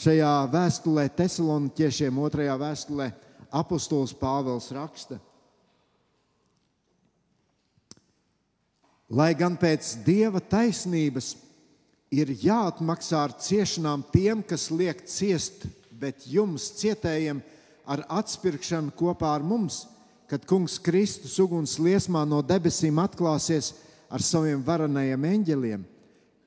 šajā 0.00 0.30
vēstulē, 0.54 1.04
Thessaloniķiešiem, 1.18 2.22
otrajā 2.24 2.56
vēstulē, 2.62 3.10
apustulis 3.52 4.14
Pāvils 4.16 4.70
raksta. 4.72 5.20
Lai 9.12 9.34
gan 9.36 9.58
pēc 9.60 9.98
dieva 10.06 10.40
taisnības 10.40 11.34
ir 12.12 12.32
jāatmaksā 12.32 13.20
ar 13.26 13.36
ciešanām 13.36 14.06
tiem, 14.12 14.40
kas 14.40 14.70
liek 14.72 15.04
ciest 15.08 15.66
bet 16.02 16.26
jums, 16.26 16.70
cietējiem, 16.80 17.40
ar 17.86 18.04
atspirkšanu 18.10 18.94
kopā 18.98 19.36
ar 19.36 19.44
mums, 19.46 19.84
kad 20.30 20.44
Kungs 20.48 20.78
Kristus 20.82 21.36
uguns 21.42 21.76
liesmā 21.82 22.24
no 22.26 22.40
debesīm 22.42 22.98
atklāsies 23.02 23.72
ar 24.12 24.24
saviem 24.24 24.62
varenajiem 24.64 25.28
eņģeļiem, 25.30 25.84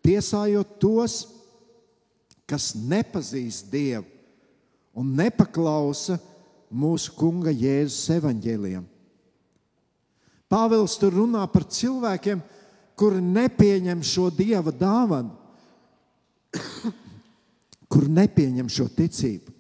tiesājot 0.05 0.75
tos, 0.81 1.17
kas 2.49 2.73
nepazīst 2.77 3.71
Dievu 3.71 4.05
un 4.95 5.13
nepaklausa 5.17 6.17
mūsu 6.75 7.13
Kunga 7.15 7.53
Jēzus 7.53 8.09
evaņģēliem. 8.17 8.83
Pāvils 10.51 10.97
tur 11.01 11.15
runā 11.15 11.45
par 11.51 11.65
cilvēkiem, 11.71 12.43
kuri 12.95 13.23
nepieņem 13.23 14.03
šo 14.05 14.29
dieva 14.33 14.71
dāvanu 14.75 15.33
kur 17.91 18.07
nepieņem 18.11 18.69
šo 18.71 18.87
ticību. 18.95 19.53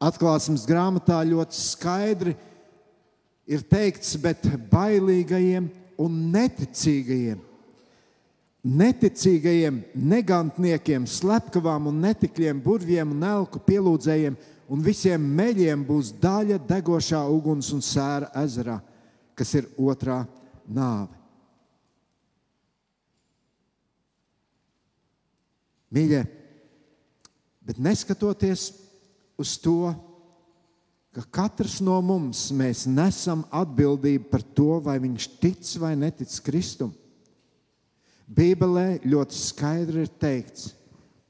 Atklāsmes 0.00 0.64
grāmatā 0.68 1.18
ļoti 1.28 1.58
skaidri 1.60 2.32
ir 3.50 3.64
teikts, 3.68 4.14
bet 4.22 4.46
bailīgajiem 4.72 5.66
un 6.00 6.16
neticīgajiem, 6.32 7.40
neticīgajiem 8.60 9.80
negantniekiem, 9.94 11.06
slepkavām 11.08 11.88
un 11.88 12.00
netikļiem, 12.04 12.60
burviem 12.64 13.14
un 13.14 13.24
elku 13.24 13.62
pielūdzējiem 13.64 14.36
un 14.70 14.82
visiem 14.84 15.22
meļiem 15.36 15.82
būs 15.86 16.12
daļa 16.20 16.60
degošā 16.68 17.22
uguns 17.32 17.72
un 17.74 17.80
sēra 17.84 18.30
ezerā, 18.42 18.78
kas 19.34 19.54
ir 19.56 19.70
otrā 19.80 20.22
nāve. 20.68 21.16
Mīļie, 25.90 26.20
bet 27.66 27.80
neskatoties 27.82 28.68
uz 29.40 29.56
to, 29.58 29.90
ka 31.10 31.24
katrs 31.40 31.80
no 31.82 31.96
mums 32.04 32.44
nesam 32.86 33.42
atbildību 33.50 34.28
par 34.30 34.44
to, 34.54 34.76
vai 34.84 35.00
viņš 35.02 35.26
tic 35.42 35.72
vai 35.82 35.96
netic 35.98 36.30
Kristum. 36.46 36.92
Bībelē 38.30 39.00
ļoti 39.10 39.34
skaidri 39.34 40.04
ir 40.06 40.12
teikts, 40.22 40.70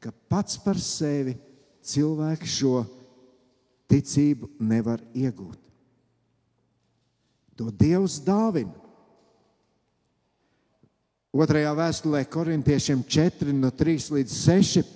ka 0.00 0.12
pats 0.28 0.58
par 0.60 0.78
sevi 0.80 1.34
cilvēks 1.86 2.58
šo 2.60 2.84
ticību 3.90 4.50
nevar 4.60 5.00
iegūt. 5.16 5.58
To 7.56 7.72
Dievs 7.72 8.20
dāvina 8.24 8.80
Otrajā 11.30 11.70
vēstulē 11.78 12.24
korintiešiem 12.26 13.04
4, 13.06 13.52
no 13.54 13.70
3 13.70 14.08
līdz 14.16 14.32
6. 14.34 14.88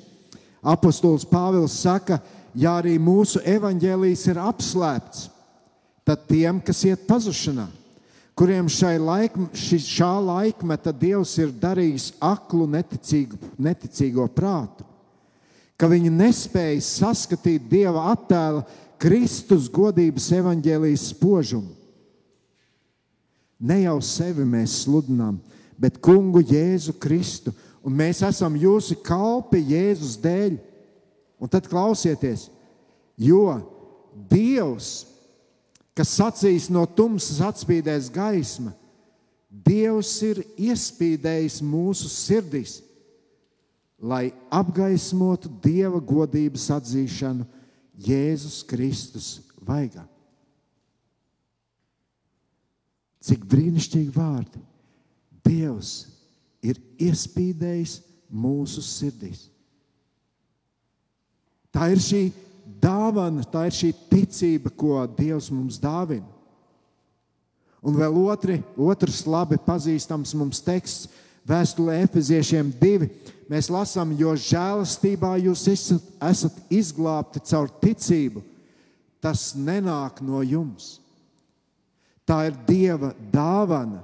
Apostols 0.67 1.23
Pāvils 1.31 1.77
saka, 1.79 2.19
ja 2.59 2.73
arī 2.81 2.97
mūsu 2.99 3.39
evaņģēlijs 3.47 4.25
ir 4.33 4.41
apslēpts, 4.43 5.29
tad 6.03 6.25
tiem, 6.27 6.59
kas 6.65 6.81
iet 6.89 7.05
pazušanā, 7.07 7.69
kuriem 8.35 8.67
laik, 9.01 9.37
ši, 9.55 9.79
šā 9.79 10.13
laikmeta 10.21 10.93
Dievs 10.93 11.37
ir 11.39 11.53
darījis 11.53 12.13
aklu 12.21 12.67
neticīgu, 12.67 13.39
neticīgo 13.59 14.27
prātu, 14.35 14.85
ka 15.79 15.87
viņi 15.91 16.11
nespēja 16.11 16.81
saskatīt 16.83 17.69
Dieva 17.71 18.11
attēla 18.13 18.65
Kristus 18.99 19.69
godības 19.69 20.31
evaņģēlijas 20.33 21.09
spožumu. 21.15 21.75
Ne 23.65 23.85
jau 23.85 23.99
sevi 24.03 24.45
mēs 24.45 24.83
sludinām, 24.85 25.39
bet 25.79 26.01
Kungu 26.03 26.43
Jēzu 26.43 26.97
Kristu, 27.01 27.55
un 27.85 27.95
mēs 27.97 28.23
esam 28.27 28.57
jūsu 28.59 28.99
kalpi 29.05 29.63
Jēzus 29.71 30.19
dēļ. 30.23 30.59
Un 31.43 31.51
tad 31.51 31.67
klausieties, 31.69 32.49
jo 33.21 33.59
Dievs 34.31 35.14
kas 35.95 36.15
sacīs 36.19 36.71
no 36.73 36.85
tumsas 36.87 37.41
atspīdēs 37.45 38.11
gaisma, 38.15 38.75
Dievs 39.55 40.11
ir 40.27 40.41
iespīdējis 40.59 41.61
mūsu 41.63 42.09
sirdīs, 42.11 42.81
lai 44.03 44.33
apgaismotu 44.51 45.47
Dieva 45.63 46.01
godības 46.03 46.67
atzīšanu 46.75 47.47
Jēzus 48.03 48.65
Kristus 48.67 49.29
vaigā. 49.63 50.03
Cik 53.25 53.47
brīnišķīgi 53.49 54.11
vārdi! 54.13 54.61
Dievs 55.45 55.93
ir 56.65 56.81
iespīdējis 56.99 58.01
mūsu 58.35 58.83
sirdīs. 58.85 59.47
Tā 61.75 61.89
ir 61.93 62.01
šī 62.03 62.25
dāvana, 62.65 63.45
tā 63.49 63.67
ir 63.69 63.77
šī 63.77 63.91
ticība, 64.11 64.71
ko 64.71 65.05
Dievs 65.17 65.51
mums 65.53 65.79
dāvina. 65.83 66.27
Un 67.85 67.97
vēl 67.99 68.17
otri, 68.17 68.63
otrs 68.81 69.27
labi 69.29 69.59
pazīstams 69.61 70.33
mums 70.41 70.63
teksts, 70.65 71.11
vēstulē 71.45 71.99
Efeziešiem 72.07 72.73
2. 72.81 73.09
Mēs 73.53 73.69
lasām, 73.69 74.15
jo 74.17 74.33
žēlastībā 74.41 75.35
jūs 75.45 75.67
esat, 75.69 76.61
izglābti 76.73 77.43
caur 77.45 77.69
ticību. 77.83 78.41
Tas 79.21 79.53
nenāk 79.57 80.23
no 80.25 80.41
jums. 80.45 80.99
Tā 82.25 82.47
ir 82.49 82.57
Dieva 82.65 83.13
dāvana. 83.33 84.01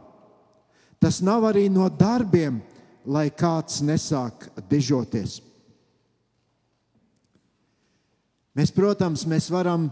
Tas 1.00 1.22
nav 1.24 1.46
arī 1.48 1.70
no 1.72 1.88
darbiem, 1.88 2.60
lai 3.08 3.30
kāds 3.32 3.80
nesāk 3.80 4.50
dižoties. 4.68 5.40
Mēs, 8.56 8.72
protams, 8.74 9.24
mēs 9.30 9.46
varam 9.52 9.88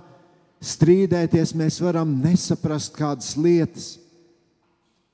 strīdēties, 0.65 1.55
mēs 1.55 1.79
varam 1.83 2.17
nesaprast 2.23 2.97
kādas 2.99 3.37
lietas, 3.39 3.93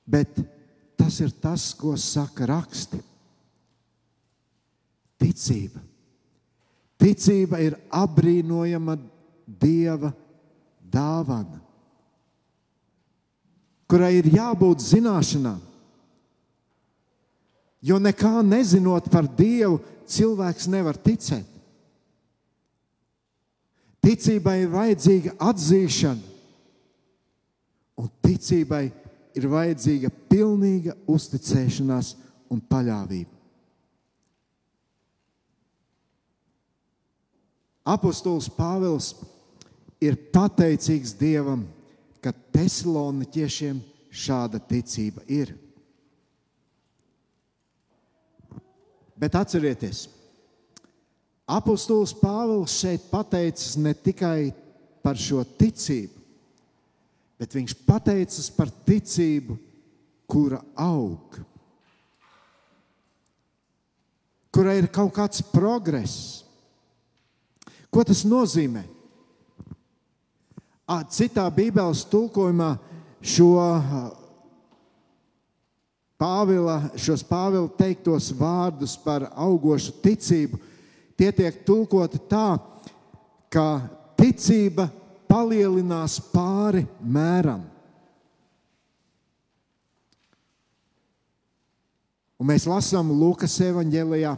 bet 0.05 0.39
tas 0.97 1.19
ir 1.21 1.33
tas, 1.41 1.69
ko 1.77 1.93
saka 1.99 2.47
raksti. 2.49 3.01
Ticība. 5.21 5.81
Ticība 6.99 7.61
ir 7.61 7.77
apbrīnojama 7.93 8.97
Dieva 9.45 10.09
dāvana, 10.81 11.59
kurai 13.85 14.15
ir 14.17 14.31
jābūt 14.33 14.81
zināšanām. 14.81 15.59
Jo 17.85 17.99
nekā 18.01 18.39
nezinot 18.41 19.11
par 19.13 19.27
Dievu, 19.37 19.77
cilvēks 20.09 20.65
nevar 20.73 20.97
ticēt. 20.97 21.54
Ticībai 24.05 24.59
ir 24.61 24.69
vajadzīga 24.69 25.31
atzīšana, 25.41 26.33
un 27.97 28.09
ticībai 28.21 28.83
ir 29.35 29.47
vajadzīga 29.49 30.11
pilnīga 30.29 30.93
uzticēšanās 31.09 32.11
un 32.53 32.61
paļāvība. 32.69 33.31
Apostols 37.85 38.47
Pāvils 38.49 39.11
ir 40.01 40.17
pateicīgs 40.33 41.13
Dievam, 41.17 41.65
ka 42.21 42.33
Tesaloniķiešiem 42.53 43.81
šāda 44.09 44.61
ticība 44.69 45.21
ir. 45.29 45.51
Bet 49.15 49.37
atcerieties, 49.37 50.07
Apostols 51.45 52.13
Pāvils 52.17 52.73
šeit 52.73 53.03
pateicis 53.11 53.75
ne 53.77 53.93
tikai 53.93 54.49
par 55.05 55.17
šo 55.19 55.43
ticību, 55.45 56.17
bet 57.37 57.53
viņš 57.53 57.75
pateicis 57.85 58.49
par 58.49 58.71
ticību, 58.87 59.59
kura 60.25 60.57
aug, 60.81 61.37
kurai 64.49 64.79
ir 64.81 64.89
kaut 64.89 65.13
kāds 65.13 65.43
progress. 65.53 66.41
Ko 67.93 68.01
tas 68.01 68.25
nozīmē? 68.25 68.81
Citā 71.13 71.45
Bībeles 71.53 72.01
tulkojumā 72.09 72.73
šo 73.21 73.53
Pāvila, 76.17 76.79
šos 76.97 77.21
Pāvila 77.27 77.69
teiktos 77.77 78.31
vārdus 78.33 78.95
par 78.97 79.27
augošu 79.29 79.93
ticību 80.01 80.57
Tie 81.15 81.31
tiek 81.31 81.61
tulkoti 81.63 82.19
tā, 82.27 82.57
ka 83.47 83.65
ticība 84.19 84.89
palielinās 85.31 86.17
pāri 86.33 86.83
mēram. 86.99 87.63
Un 92.35 92.49
mēs 92.51 92.67
lasām 92.67 93.13
Lukas 93.15 93.55
evanģēlijā. 93.63 94.35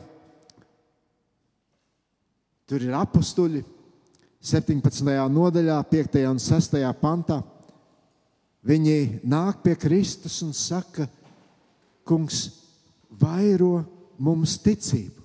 Tur 2.69 2.83
ir 2.85 2.93
apstuļi 2.93 3.63
17. 4.43 5.01
nodaļā, 5.33 5.79
5. 5.89 6.21
un 6.29 6.41
6. 6.43 6.77
pantā. 7.01 7.41
Viņi 8.67 9.23
nāk 9.25 9.63
pie 9.65 9.73
Kristus 9.79 10.41
un 10.45 10.53
saka, 10.53 11.07
Kungs, 12.07 12.45
vairo 13.19 13.81
mums 14.23 14.53
ticību 14.63 15.16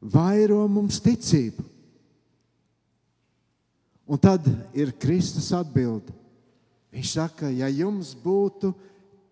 vairo 0.00 0.62
mums 0.70 1.00
ticību. 1.02 1.64
Un 4.08 4.20
tad 4.20 4.46
ir 4.72 4.94
Kristus 4.96 5.50
atbilde. 5.52 6.14
Viņš 6.94 7.10
saka, 7.18 7.50
ja 7.52 7.68
jums 7.68 8.14
būtu 8.16 8.72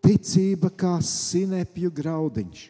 ticība 0.04 0.68
kā 0.68 0.98
sinepju 1.02 1.88
graudiņš, 1.96 2.66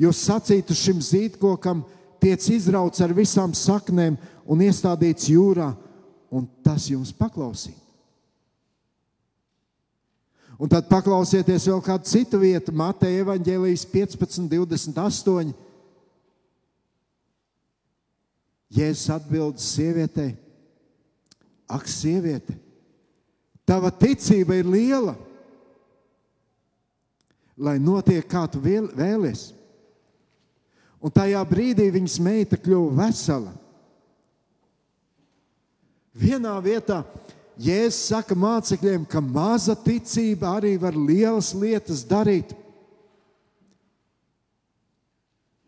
jūs 0.00 0.22
sacītu 0.24 0.74
šim 0.74 1.02
zīdkokam, 1.04 1.84
tiec 2.22 2.46
izrauts 2.54 3.04
ar 3.04 3.12
visām 3.14 3.52
saknēm 3.54 4.16
un 4.48 4.64
iestādīts 4.64 5.28
jūrā, 5.28 5.68
un 6.32 6.48
tas 6.64 6.88
jums 6.88 7.12
paklausītu. 7.12 7.82
Un 10.62 10.70
tad 10.70 10.86
paklausieties 10.86 11.66
vēl 11.66 11.80
kādu 11.84 12.06
citu 12.06 12.38
vietu, 12.38 12.72
Mateja 12.72 13.24
Evangelijas 13.24 13.82
15, 13.92 14.46
28. 14.48 15.52
Jēzus 18.72 19.10
atbild 19.12 19.60
sievietei: 19.60 20.32
Ak, 21.68 21.88
sieviete, 21.88 22.56
tava 23.68 23.92
ticība 23.92 24.56
ir 24.60 24.68
liela, 24.68 25.16
lai 27.56 27.78
notiek 27.80 28.24
kā 28.28 28.46
tu 28.50 28.60
vēlies. 28.62 29.50
Un 31.02 31.10
tajā 31.10 31.40
brīdī 31.48 31.88
viņas 31.90 32.20
meita 32.22 32.56
kļuva 32.60 32.94
vesela. 33.02 33.52
Vienā 36.12 36.54
vietā 36.62 37.00
Jēzus 37.62 38.08
saka 38.08 38.36
mācekļiem, 38.38 39.04
ka 39.08 39.20
maza 39.20 39.74
ticība 39.76 40.54
arī 40.56 40.76
var 40.80 40.96
lielas 40.96 41.52
lietas 41.56 42.04
darīt. 42.08 42.54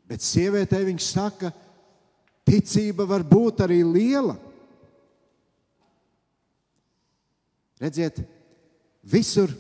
Bet 0.09 0.25
sievietei 0.25 0.85
viņš 0.87 1.11
saka, 1.11 1.51
ka 1.51 1.64
Ticība 2.45 3.07
var 3.09 3.25
būt 3.25 3.65
arī 3.65 3.81
liela. 3.87 4.37
Redziet, 7.81 8.21
visur, 9.03 9.51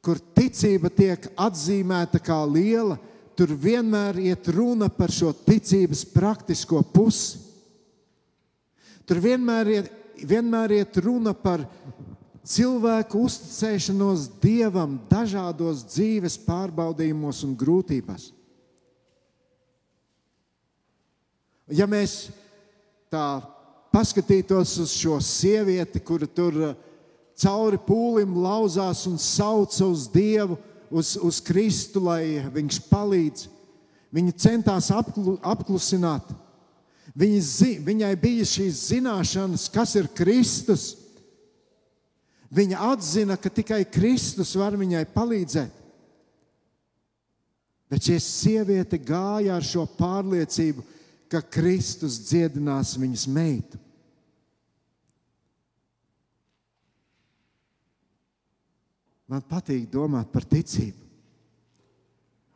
kur 0.00 0.18
ticība 0.34 0.88
tiek 0.90 1.28
atzīmēta 1.38 2.20
kā 2.24 2.38
liela, 2.48 2.96
tur 3.36 3.52
vienmēr 3.52 4.18
iet 4.22 4.48
runa 4.52 4.88
par 4.92 5.12
šo 5.12 5.32
ticības 5.32 6.04
praktisko 6.14 6.82
pusi. 6.94 7.40
Tur 9.06 9.20
vienmēr 9.22 9.70
iet, 9.74 9.92
vienmēr 10.22 10.76
iet 10.80 10.98
runa 11.02 11.34
par 11.34 11.64
cilvēku 12.46 13.24
uzticēšanos 13.26 14.28
Dievam 14.42 14.98
dažādos 15.10 15.84
dzīves 15.90 16.38
pārbaudījumos 16.46 17.42
un 17.46 17.56
grūtībās. 17.58 18.30
Ja 21.70 21.86
mēs 21.86 22.28
tā 23.10 23.40
paskatītos 23.94 24.76
uz 24.82 24.94
šo 24.98 25.18
sievieti, 25.22 26.02
kura 26.02 26.26
tur 26.26 26.56
uh, 26.58 26.78
cauri 27.40 27.78
pūlim 27.80 28.34
lauzās 28.42 29.06
un 29.08 29.18
sauca 29.20 29.86
uz 29.86 30.06
Dievu, 30.12 30.58
uz, 30.90 31.14
uz 31.16 31.40
Kristu, 31.44 32.02
lai 32.04 32.42
viņš 32.52 32.80
palīdz, 32.90 33.48
viņa 34.14 34.36
centās 34.42 34.90
apklu, 34.94 35.38
apklusināt. 35.42 36.32
Viņa, 37.18 37.42
zi, 37.42 37.72
viņai 37.82 38.12
bija 38.20 38.46
šīs 38.46 38.84
zināšanas, 38.92 39.66
kas 39.72 39.96
ir 39.98 40.10
Kristus. 40.14 40.92
Viņa 42.54 42.78
atzina, 42.92 43.36
ka 43.38 43.50
tikai 43.50 43.82
Kristus 43.86 44.52
var 44.58 44.76
viņai 44.78 45.02
palīdzēt. 45.14 45.76
Bet 47.90 48.06
šī 48.06 48.20
sieviete 48.22 48.98
gāja 49.02 49.56
ar 49.56 49.66
šo 49.66 49.82
pārliecību, 49.98 50.84
ka 51.30 51.40
Kristus 51.46 52.18
dziedinās 52.26 52.96
viņas 52.98 53.26
meitu. 53.30 53.78
Man 59.30 59.44
patīk 59.46 59.86
domāt 59.92 60.32
par 60.34 60.42
ticību. 60.42 60.98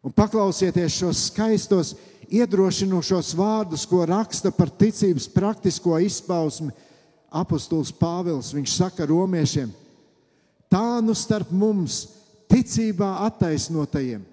Un 0.04 0.12
paklausieties 0.12 0.98
šos 0.98 1.20
skaistos, 1.30 1.94
iedrošinošos 2.28 3.30
vārdus, 3.38 3.87
ko 3.88 4.02
raksta 4.10 4.50
par 4.52 4.72
ticības 4.74 5.28
praktisko 5.32 5.96
izpausmi 6.02 6.74
apustulis 7.32 7.94
Pāvils. 7.94 8.50
Viņš 8.52 8.74
saka 8.74 9.06
romiešiem, 9.08 9.70
tā 10.68 10.98
nu 11.00 11.14
starp 11.16 11.54
mums 11.54 12.02
ticībā 12.50 13.14
attaisnotajiem 13.30 14.26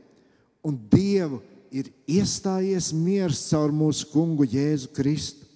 un 0.65 0.81
Dievu 0.91 1.39
ir 1.71 1.87
iestājies 2.09 2.91
miers 2.93 3.45
caur 3.49 3.71
mūsu 3.71 4.09
kungu 4.11 4.45
Jēzu 4.45 4.91
Kristu. 4.95 5.47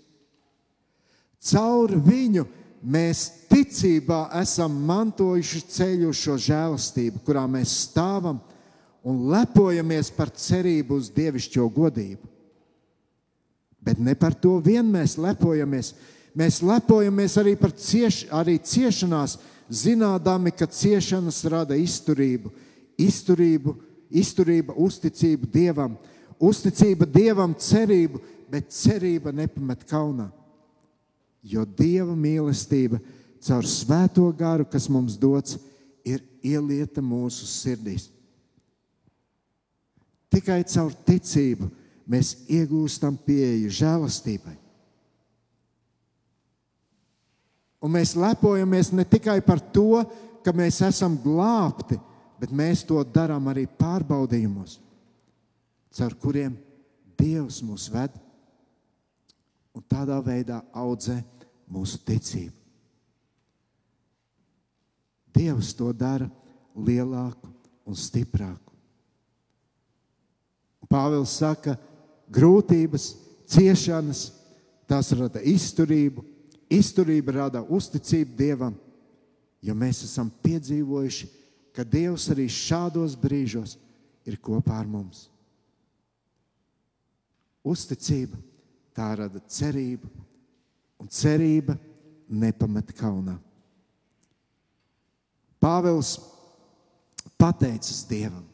Caur 1.46 1.92
viņu 2.02 2.46
mēs 2.82 3.28
ticībā 3.52 4.30
esam 4.40 4.78
mantojuši 4.88 5.62
ceļu 5.76 6.14
šo 6.16 6.38
žēlastību, 6.42 7.22
kurā 7.26 7.44
mēs 7.50 7.74
stāvam 7.90 8.40
un 9.06 9.28
lepojamies 9.30 10.10
par 10.16 10.32
cerību 10.34 10.98
uz 10.98 11.12
dievišķo 11.14 11.68
godību. 11.76 12.32
Bet 13.86 14.00
ne 14.02 14.16
par 14.18 14.34
to 14.34 14.56
vien 14.66 14.88
mēs 14.90 15.20
lepojamies. 15.22 15.94
Mēs 16.36 16.64
lepojamies 16.66 17.36
arī 17.38 17.54
par 17.60 17.76
cieš, 17.78 18.24
arī 18.34 18.58
ciešanās, 18.58 19.38
zinādami, 19.70 20.52
ka 20.52 20.66
ciešanas 20.66 21.44
rada 21.52 21.78
izturību, 21.78 22.50
izturību 22.98 23.76
izturība, 24.10 24.76
uzticība 24.78 25.50
Dievam, 25.52 25.98
uzticība 26.40 27.08
Dievam, 27.10 27.56
cerība, 27.60 28.22
bet 28.52 28.74
cerība 28.74 29.34
nepamet 29.34 29.86
kaunā. 29.90 30.30
Jo 31.46 31.66
Dieva 31.66 32.16
mīlestība 32.18 33.00
caur 33.46 33.66
svēto 33.70 34.26
garu, 34.38 34.66
kas 34.66 34.90
mums 34.90 35.18
dots, 35.22 35.60
ir 36.06 36.22
ielieta 36.46 37.02
mūsu 37.02 37.48
sirdīs. 37.50 38.10
Tikai 40.34 40.64
caur 40.68 40.94
ticību 41.08 41.70
mēs 42.10 42.36
iegūstam 42.52 43.18
pieeju 43.26 43.72
žēlastībai. 43.74 44.56
Un 47.86 47.94
mēs 47.94 48.16
lepojamies 48.18 48.90
ne 48.98 49.06
tikai 49.06 49.40
par 49.46 49.62
to, 49.74 50.02
ka 50.46 50.54
mēs 50.54 50.80
esam 50.86 51.18
glābti, 51.22 52.00
bet 52.40 52.52
mēs 52.52 52.84
to 52.88 53.00
darām 53.04 53.48
arī 53.52 53.66
pārbaudījumos, 53.80 54.80
caur 55.96 56.16
kuriem 56.20 56.58
Dievs 57.16 57.62
mūs 57.64 57.88
ved 57.94 58.12
un 59.76 59.84
tādā 59.88 60.18
veidā 60.24 60.60
audzē 60.76 61.22
mūsu 61.72 62.02
ticību. 62.04 62.56
Dievs 65.36 65.74
to 65.76 65.92
dara 65.96 66.28
lielāku 66.76 67.50
un 67.88 67.96
stiprāku. 67.96 68.72
Pāvils 70.92 71.34
saka, 71.40 71.76
grūtības, 72.32 73.10
ciešanas, 73.52 74.30
tās 74.88 75.12
rada 75.18 75.42
izturību, 75.42 76.24
izturība 76.72 77.40
rada 77.40 77.64
uzticību 77.64 78.38
Dievam, 78.38 78.76
jo 79.66 79.76
mēs 79.76 80.04
esam 80.06 80.30
piedzīvojuši 80.46 81.32
ka 81.76 81.84
Dievs 81.84 82.30
arī 82.32 82.48
šādos 82.52 83.18
brīžos 83.20 83.76
ir 84.26 84.40
kopā 84.42 84.80
ar 84.80 84.88
mums. 84.90 85.28
Uzticība 87.66 88.40
tā 88.96 89.10
rada 89.20 89.42
cerību, 89.52 90.08
un 91.02 91.10
cerība 91.12 91.76
nepamet 92.30 92.94
kaunā. 92.96 93.36
Pāvils 95.60 96.16
pateicas 97.42 98.06
Dievam. 98.08 98.46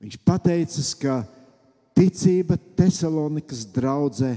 Viņš 0.00 0.16
pateicas, 0.24 0.92
ka 0.96 1.22
ticība 1.96 2.56
Thessalonikas 2.76 3.66
draudzē 3.68 4.36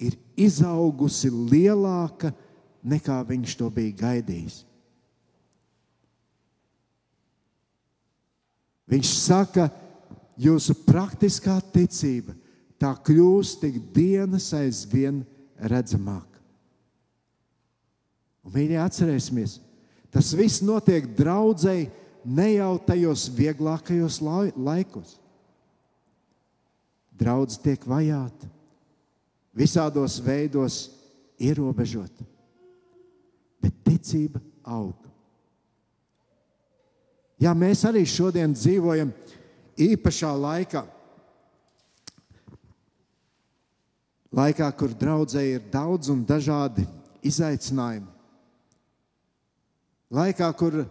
ir 0.00 0.16
izaugusi 0.36 1.30
lielāka 1.32 2.32
nekā 2.84 3.20
viņš 3.28 3.56
to 3.58 3.68
bija 3.72 3.96
gaidījis. 4.02 4.62
Viņš 8.88 9.12
saka, 9.20 9.68
jūsu 10.40 10.76
praktiskā 10.86 11.58
ticība 11.74 12.34
tā 12.78 12.92
kļūst 13.04 13.62
tik 13.64 13.78
dienas 13.94 14.52
aizvien 14.56 15.22
redzamāka. 15.58 16.38
Un 18.46 18.54
viņi 18.54 18.78
atcerēsimies, 18.80 19.58
tas 20.14 20.30
viss 20.38 20.62
notiek 20.64 21.10
draudzēji 21.18 21.90
ne 22.28 22.52
jau 22.54 22.76
tajos 22.86 23.26
vieglākajos 23.34 24.20
laikos. 24.56 25.18
Draudz 27.18 27.58
tiek 27.58 27.82
vajāta, 27.82 28.46
visādos 29.58 30.20
veidos 30.22 30.84
ierobežota, 31.42 32.22
bet 33.58 33.74
ticība 33.84 34.40
aug. 34.62 35.07
Jā, 37.38 37.52
mēs 37.54 37.84
arī 37.86 38.02
šodien 38.02 38.54
dzīvojam 38.54 39.12
īpašā 39.78 40.30
laikā. 40.34 40.82
Laikā, 44.34 44.68
kur 44.76 44.92
draudzē 44.92 45.44
ir 45.46 45.68
daudz 45.72 46.10
un 46.12 46.24
dažādi 46.26 46.84
izaicinājumi. 47.24 48.10
Laikā, 50.18 50.48
kur 50.58 50.82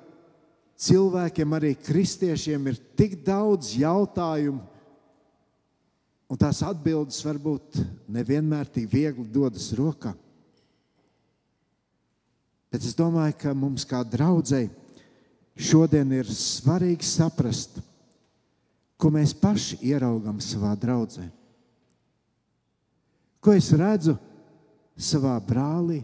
cilvēkiem, 0.80 1.54
arī 1.58 1.74
kristiešiem, 1.76 2.72
ir 2.72 2.80
tik 2.98 3.20
daudz 3.28 3.74
jautājumu, 3.82 4.64
un 6.28 6.40
tās 6.40 6.64
atbildes 6.66 7.20
varbūt 7.28 7.82
nevienmēr 8.08 8.72
tik 8.72 8.88
viegli 8.92 9.28
dodas 9.32 9.70
rokā. 9.76 10.14
Bet 12.72 12.84
es 12.84 12.96
domāju, 12.96 13.36
ka 13.42 13.54
mums 13.56 13.88
kā 13.88 14.02
draudzēji 14.04 14.72
Šodien 15.58 16.12
ir 16.14 16.30
svarīgi 16.30 17.06
saprast, 17.06 17.80
ko 18.98 19.10
mēs 19.14 19.34
paši 19.38 19.80
ieraugām 19.90 20.38
savā 20.42 20.76
draudzē. 20.78 21.26
Ko 23.42 23.54
es 23.58 23.70
redzu 23.74 24.14
savā 24.98 25.34
brālī, 25.42 26.04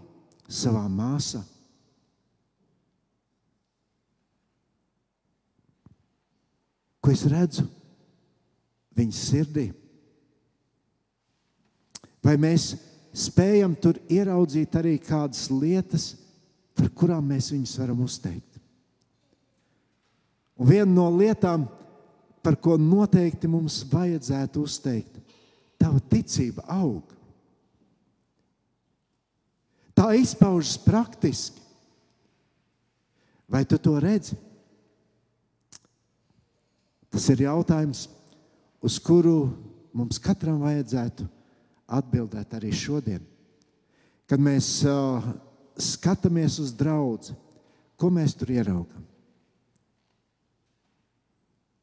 savā 0.50 0.86
māsā? 0.90 1.42
Ko 7.04 7.12
es 7.12 7.26
redzu 7.30 7.66
viņa 8.96 9.18
sirdī? 9.18 9.68
Vai 12.24 12.38
mēs 12.40 12.72
spējam 13.14 13.76
tur 13.76 14.00
ieraudzīt 14.08 14.80
arī 14.80 14.96
kādas 15.04 15.50
lietas, 15.52 16.14
par 16.74 16.88
kurām 16.96 17.28
mēs 17.34 17.52
viņus 17.52 17.76
varam 17.82 18.02
uzteikt? 18.06 18.53
Un 20.60 20.70
viena 20.70 20.90
no 20.92 21.08
lietām, 21.16 21.66
par 22.44 22.58
ko 22.62 22.78
noteikti 22.78 23.50
mums 23.50 23.82
vajadzētu 23.90 24.64
uzteikt, 24.64 25.20
tava 25.80 26.02
ticība 26.12 26.66
aug. 26.76 27.12
Tā 29.94 30.10
izpaužas 30.18 30.78
praktiski. 30.82 31.62
Vai 33.50 33.64
tu 33.70 33.78
to 33.78 33.94
redzi? 34.02 34.36
Tas 37.14 37.28
ir 37.30 37.44
jautājums, 37.46 38.08
uz 38.82 38.98
kuru 38.98 39.52
mums 39.94 40.18
katram 40.18 40.64
vajadzētu 40.64 41.28
atbildēt 41.94 42.56
arī 42.58 42.72
šodien. 42.74 43.22
Kad 44.26 44.42
mēs 44.42 44.80
uh, 44.90 45.22
skatāmies 45.78 46.58
uz 46.64 46.72
draugu, 46.74 47.36
Ko 48.04 48.10
mēs 48.12 48.34
tur 48.36 48.52
ieraugām? 48.52 49.04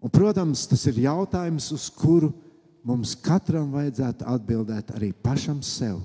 Un, 0.01 0.09
protams, 0.09 0.65
tas 0.69 0.87
ir 0.89 1.03
jautājums, 1.05 1.69
uz 1.77 1.91
kuru 1.93 2.31
mums 2.89 3.13
katram 3.21 3.69
vajadzētu 3.75 4.25
atbildēt 4.33 4.95
arī 4.97 5.13
pašam 5.13 5.61
sev. 5.65 6.01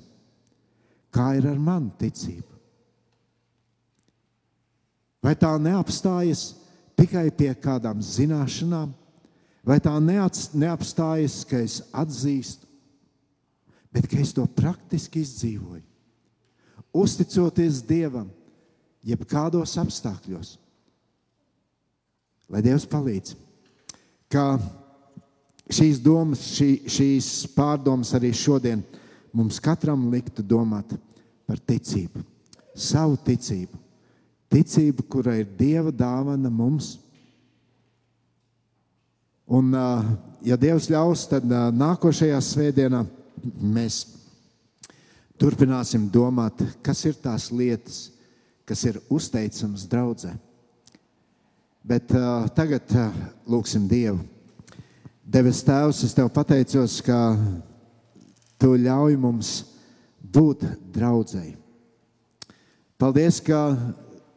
Kā 1.16 1.32
ir 1.38 1.48
ar 1.48 1.60
manu 1.62 1.94
ticību? 2.00 2.52
Vai 5.24 5.34
tā 5.40 5.54
neapstājas 5.58 6.52
tikai 7.00 7.30
pie 7.34 7.50
kādām 7.58 8.04
zināšanām, 8.04 8.92
vai 9.66 9.80
tā 9.82 9.96
neapstājas, 9.98 11.40
ka 11.48 11.64
es 11.64 11.80
atzīstu, 11.96 12.68
bet 13.96 14.10
ka 14.12 14.20
es 14.20 14.36
to 14.36 14.44
praktiski 14.46 15.24
izdzīvoju, 15.24 15.82
uzticoties 16.96 17.80
Dievam, 17.88 18.28
jebkādos 19.08 19.80
apstākļos. 19.82 20.58
Lai 22.52 22.62
Dievs 22.62 22.86
palīdz! 22.92 23.45
Ka 24.32 24.56
šīs 25.72 26.00
domas, 26.04 26.44
šī, 26.56 26.70
šīs 26.90 27.30
pārdomas 27.56 28.14
arī 28.18 28.32
šodien 28.36 28.84
mums 29.36 29.60
katram 29.60 30.08
liktu 30.14 30.44
domāt 30.46 30.96
par 31.46 31.60
ticību, 31.60 32.24
savu 32.76 33.18
ticību. 33.26 33.82
Ticība, 34.52 35.04
kura 35.10 35.36
ir 35.42 35.50
Dieva 35.58 35.92
dāvana 35.92 36.52
mums. 36.54 36.96
Un, 39.46 39.74
ja 40.46 40.58
Dievs 40.58 40.88
ļaus, 40.90 41.26
tad 41.30 41.46
nākošajā 41.50 42.38
svētdienā 42.42 43.04
mēs 43.60 44.00
turpināsim 45.42 46.08
domāt, 46.10 46.62
kas 46.86 47.04
ir 47.10 47.18
tās 47.20 47.50
lietas, 47.52 48.08
kas 48.66 48.86
ir 48.88 49.02
uzteicamas 49.12 49.86
draudzē. 49.90 50.34
Bet 51.86 52.10
uh, 52.18 52.48
tagad 52.58 52.90
uh, 52.98 53.14
lūgsim 53.46 53.84
Dievu. 53.86 54.24
Devis 55.22 55.60
Tēvs, 55.66 56.00
es 56.08 56.16
tev 56.18 56.32
pateicos, 56.34 56.96
ka 57.06 57.36
tu 58.58 58.72
ļauj 58.82 59.18
mums 59.22 59.52
būt 60.34 60.64
draudzēji. 60.96 61.54
Paldies, 62.98 63.38
ka 63.46 63.60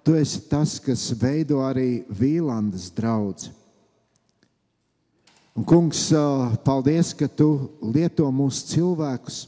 tu 0.04 0.16
esi 0.20 0.42
tas, 0.50 0.74
kas 0.76 1.06
veido 1.16 1.62
arī 1.64 2.02
Vīlandes 2.12 2.90
draugu. 2.92 3.48
Un, 5.56 5.64
kungs, 5.64 6.04
paldies, 6.68 7.14
ka 7.16 7.30
tu 7.32 7.48
lieto 7.80 8.28
mūsu 8.28 8.74
cilvēkus, 8.74 9.40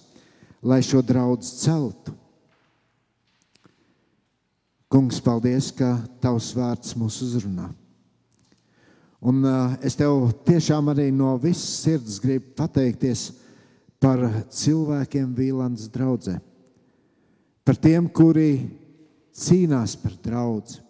lai 0.65 0.81
šo 0.81 1.05
draugu 1.05 1.45
celtu. 1.45 2.17
Kungs, 4.89 5.21
paldies, 5.21 5.69
ka 5.77 5.99
tavs 6.25 6.51
vārds 6.57 6.97
mūs 6.97 7.21
uzrunā. 7.29 7.69
Un 9.21 9.45
uh, 9.45 9.75
es 9.85 9.99
tev 10.01 10.31
tiešām 10.49 10.89
arī 10.95 11.11
no 11.13 11.35
visas 11.41 11.83
sirds 11.83 12.17
gribu 12.23 12.55
pateikties 12.57 13.27
par 14.01 14.23
cilvēkiem 14.49 15.35
Vīlandes 15.37 15.91
draudzē. 15.93 16.39
Par 17.61 17.77
tiem, 17.77 18.09
kuri 18.09 18.65
cīnās 19.37 19.93
par 20.01 20.17
draugu. 20.25 20.81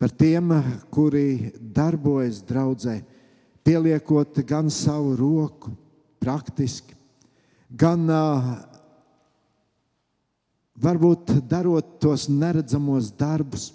Par 0.00 0.10
tiem, 0.10 0.50
kuri 0.92 1.52
darbojas 1.60 2.40
draudzē, 2.44 2.98
pieliekot 3.64 4.40
gan 4.48 4.72
savu 4.72 5.14
roku, 5.16 5.70
praktiski, 6.20 6.96
gan 7.68 8.08
uh, 8.08 8.50
varbūt 10.80 11.36
darot 11.48 11.98
tos 12.00 12.26
neredzamos 12.32 13.12
darbus 13.12 13.70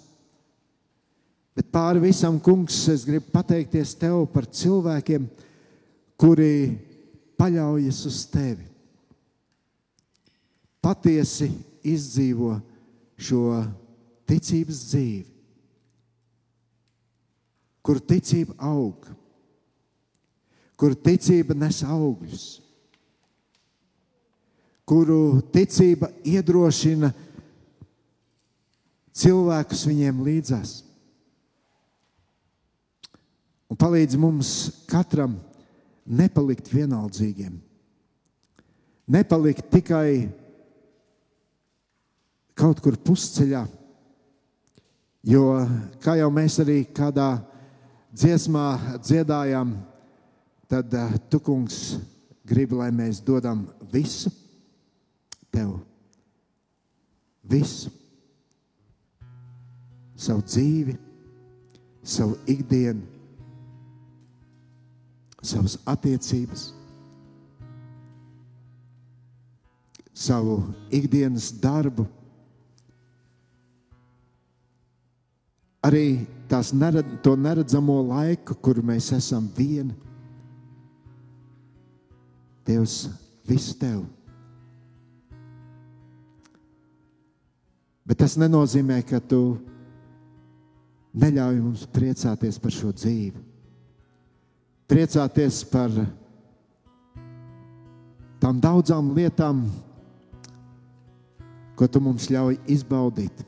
Bet 1.56 1.70
pāri 1.74 2.02
visam, 2.04 2.38
kungs, 2.42 2.76
es 2.92 3.04
gribu 3.06 3.32
pateikties 3.34 3.96
tev 3.98 4.22
par 4.30 4.46
cilvēkiem, 4.46 5.26
kuri 6.20 6.52
paļaujas 7.40 8.04
uz 8.06 8.20
tevi. 8.30 8.66
Patiesi 10.80 11.50
izdzīvo 11.90 12.54
šo 13.20 13.44
ticības 14.30 14.82
dzīvi, 14.92 15.24
kur 17.84 18.00
ticība 18.00 18.54
aug, 18.70 19.08
kur 20.80 20.94
ticība 20.96 21.56
nes 21.58 21.82
augļus, 21.84 22.44
kuru 24.88 25.40
ticība 25.52 26.08
iedrošina 26.24 27.10
cilvēkus 29.20 29.84
viņiem 29.90 30.22
līdzās 30.24 30.78
un 33.70 33.78
palīdz 33.78 34.18
mums 34.18 34.50
katram 34.90 35.36
nepalikt 36.10 36.72
vienaldzīgiem. 36.72 37.54
Nepalikt 39.10 39.70
tikai 39.70 40.30
kaut 42.58 42.82
kur 42.82 42.98
pusceļā, 43.00 43.62
jo, 45.30 45.44
kā 46.02 46.16
jau 46.18 46.28
mēs 46.34 46.58
arī 46.62 46.82
kādā 46.94 47.30
dziesmā 48.14 48.66
dziedājām, 49.00 49.72
tad 50.70 50.94
uh, 50.94 51.14
tu, 51.30 51.40
kungs, 51.42 51.98
gribi, 52.46 52.76
lai 52.78 52.90
mēs 52.94 53.22
dodam 53.22 53.64
visu 53.92 54.30
tev. 55.50 55.78
Visu. 57.50 57.90
Savu 60.20 60.44
dzīvi, 60.44 60.94
savu 62.04 62.36
ikdienu, 62.50 63.19
savas 65.42 65.78
attiecības, 65.88 66.70
savu 70.12 70.60
ikdienas 70.92 71.48
darbu, 71.62 72.04
arī 75.86 76.26
tās 76.50 76.74
nered, 76.76 77.08
to 77.24 77.36
neredzamo 77.40 78.02
laiku, 78.10 78.56
kur 78.60 78.82
mēs 78.84 79.12
esam 79.16 79.48
vieni. 79.56 79.96
Dievs, 82.68 83.06
viss 83.48 83.72
tev. 83.80 84.04
Bet 88.04 88.20
tas 88.20 88.36
nenozīmē, 88.38 89.00
ka 89.08 89.22
tu 89.24 89.56
neļauj 91.16 91.62
mums 91.62 91.86
priecāties 91.90 92.58
par 92.60 92.74
šo 92.74 92.92
dzīvi 92.92 93.49
priecāties 94.90 95.60
par 95.70 95.92
tām 98.42 98.58
daudzām 98.58 99.12
lietām, 99.14 99.62
ko 101.78 101.86
tu 101.86 102.02
mums 102.02 102.26
ļauj 102.32 102.58
izbaudīt. 102.74 103.44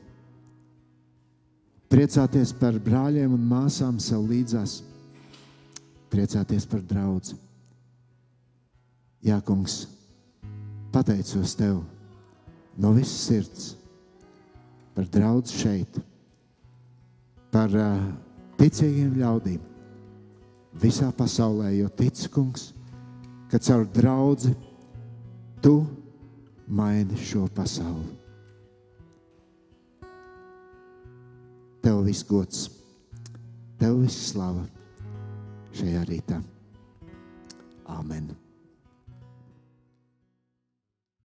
Priecāties 1.91 2.53
par 2.57 2.79
brāļiem 2.81 3.35
un 3.35 3.43
māsām 3.49 3.99
sev 4.01 4.23
līdzās, 4.29 4.79
priecāties 6.13 6.65
par 6.69 6.81
draugu. 6.87 7.35
Jā, 9.23 9.41
kungs, 9.43 9.83
pateicos 10.95 11.53
tev 11.59 11.83
no 12.79 12.95
visas 12.95 13.19
sirds 13.27 13.67
par 14.95 15.05
draugu 15.11 15.51
šeit, 15.51 15.99
par 17.53 17.71
uh, 17.77 18.01
ticīgiem 18.59 19.13
ļaudīm 19.19 19.72
visā 20.81 21.09
pasaulē, 21.15 21.71
jo 21.77 21.89
tic, 21.89 22.17
kungs, 22.33 22.71
ka 23.51 23.59
caur 23.61 23.85
draugu 23.85 24.53
tu 25.61 25.85
maini 26.67 27.17
šo 27.17 27.47
pasauli. 27.53 28.19
Tev 31.83 31.99
viss 32.05 32.23
gods, 32.23 32.69
tev 33.79 33.99
viss 34.03 34.31
slava 34.31 34.63
šajā 35.75 36.05
rītā. 36.07 36.39
Amen. 37.91 38.31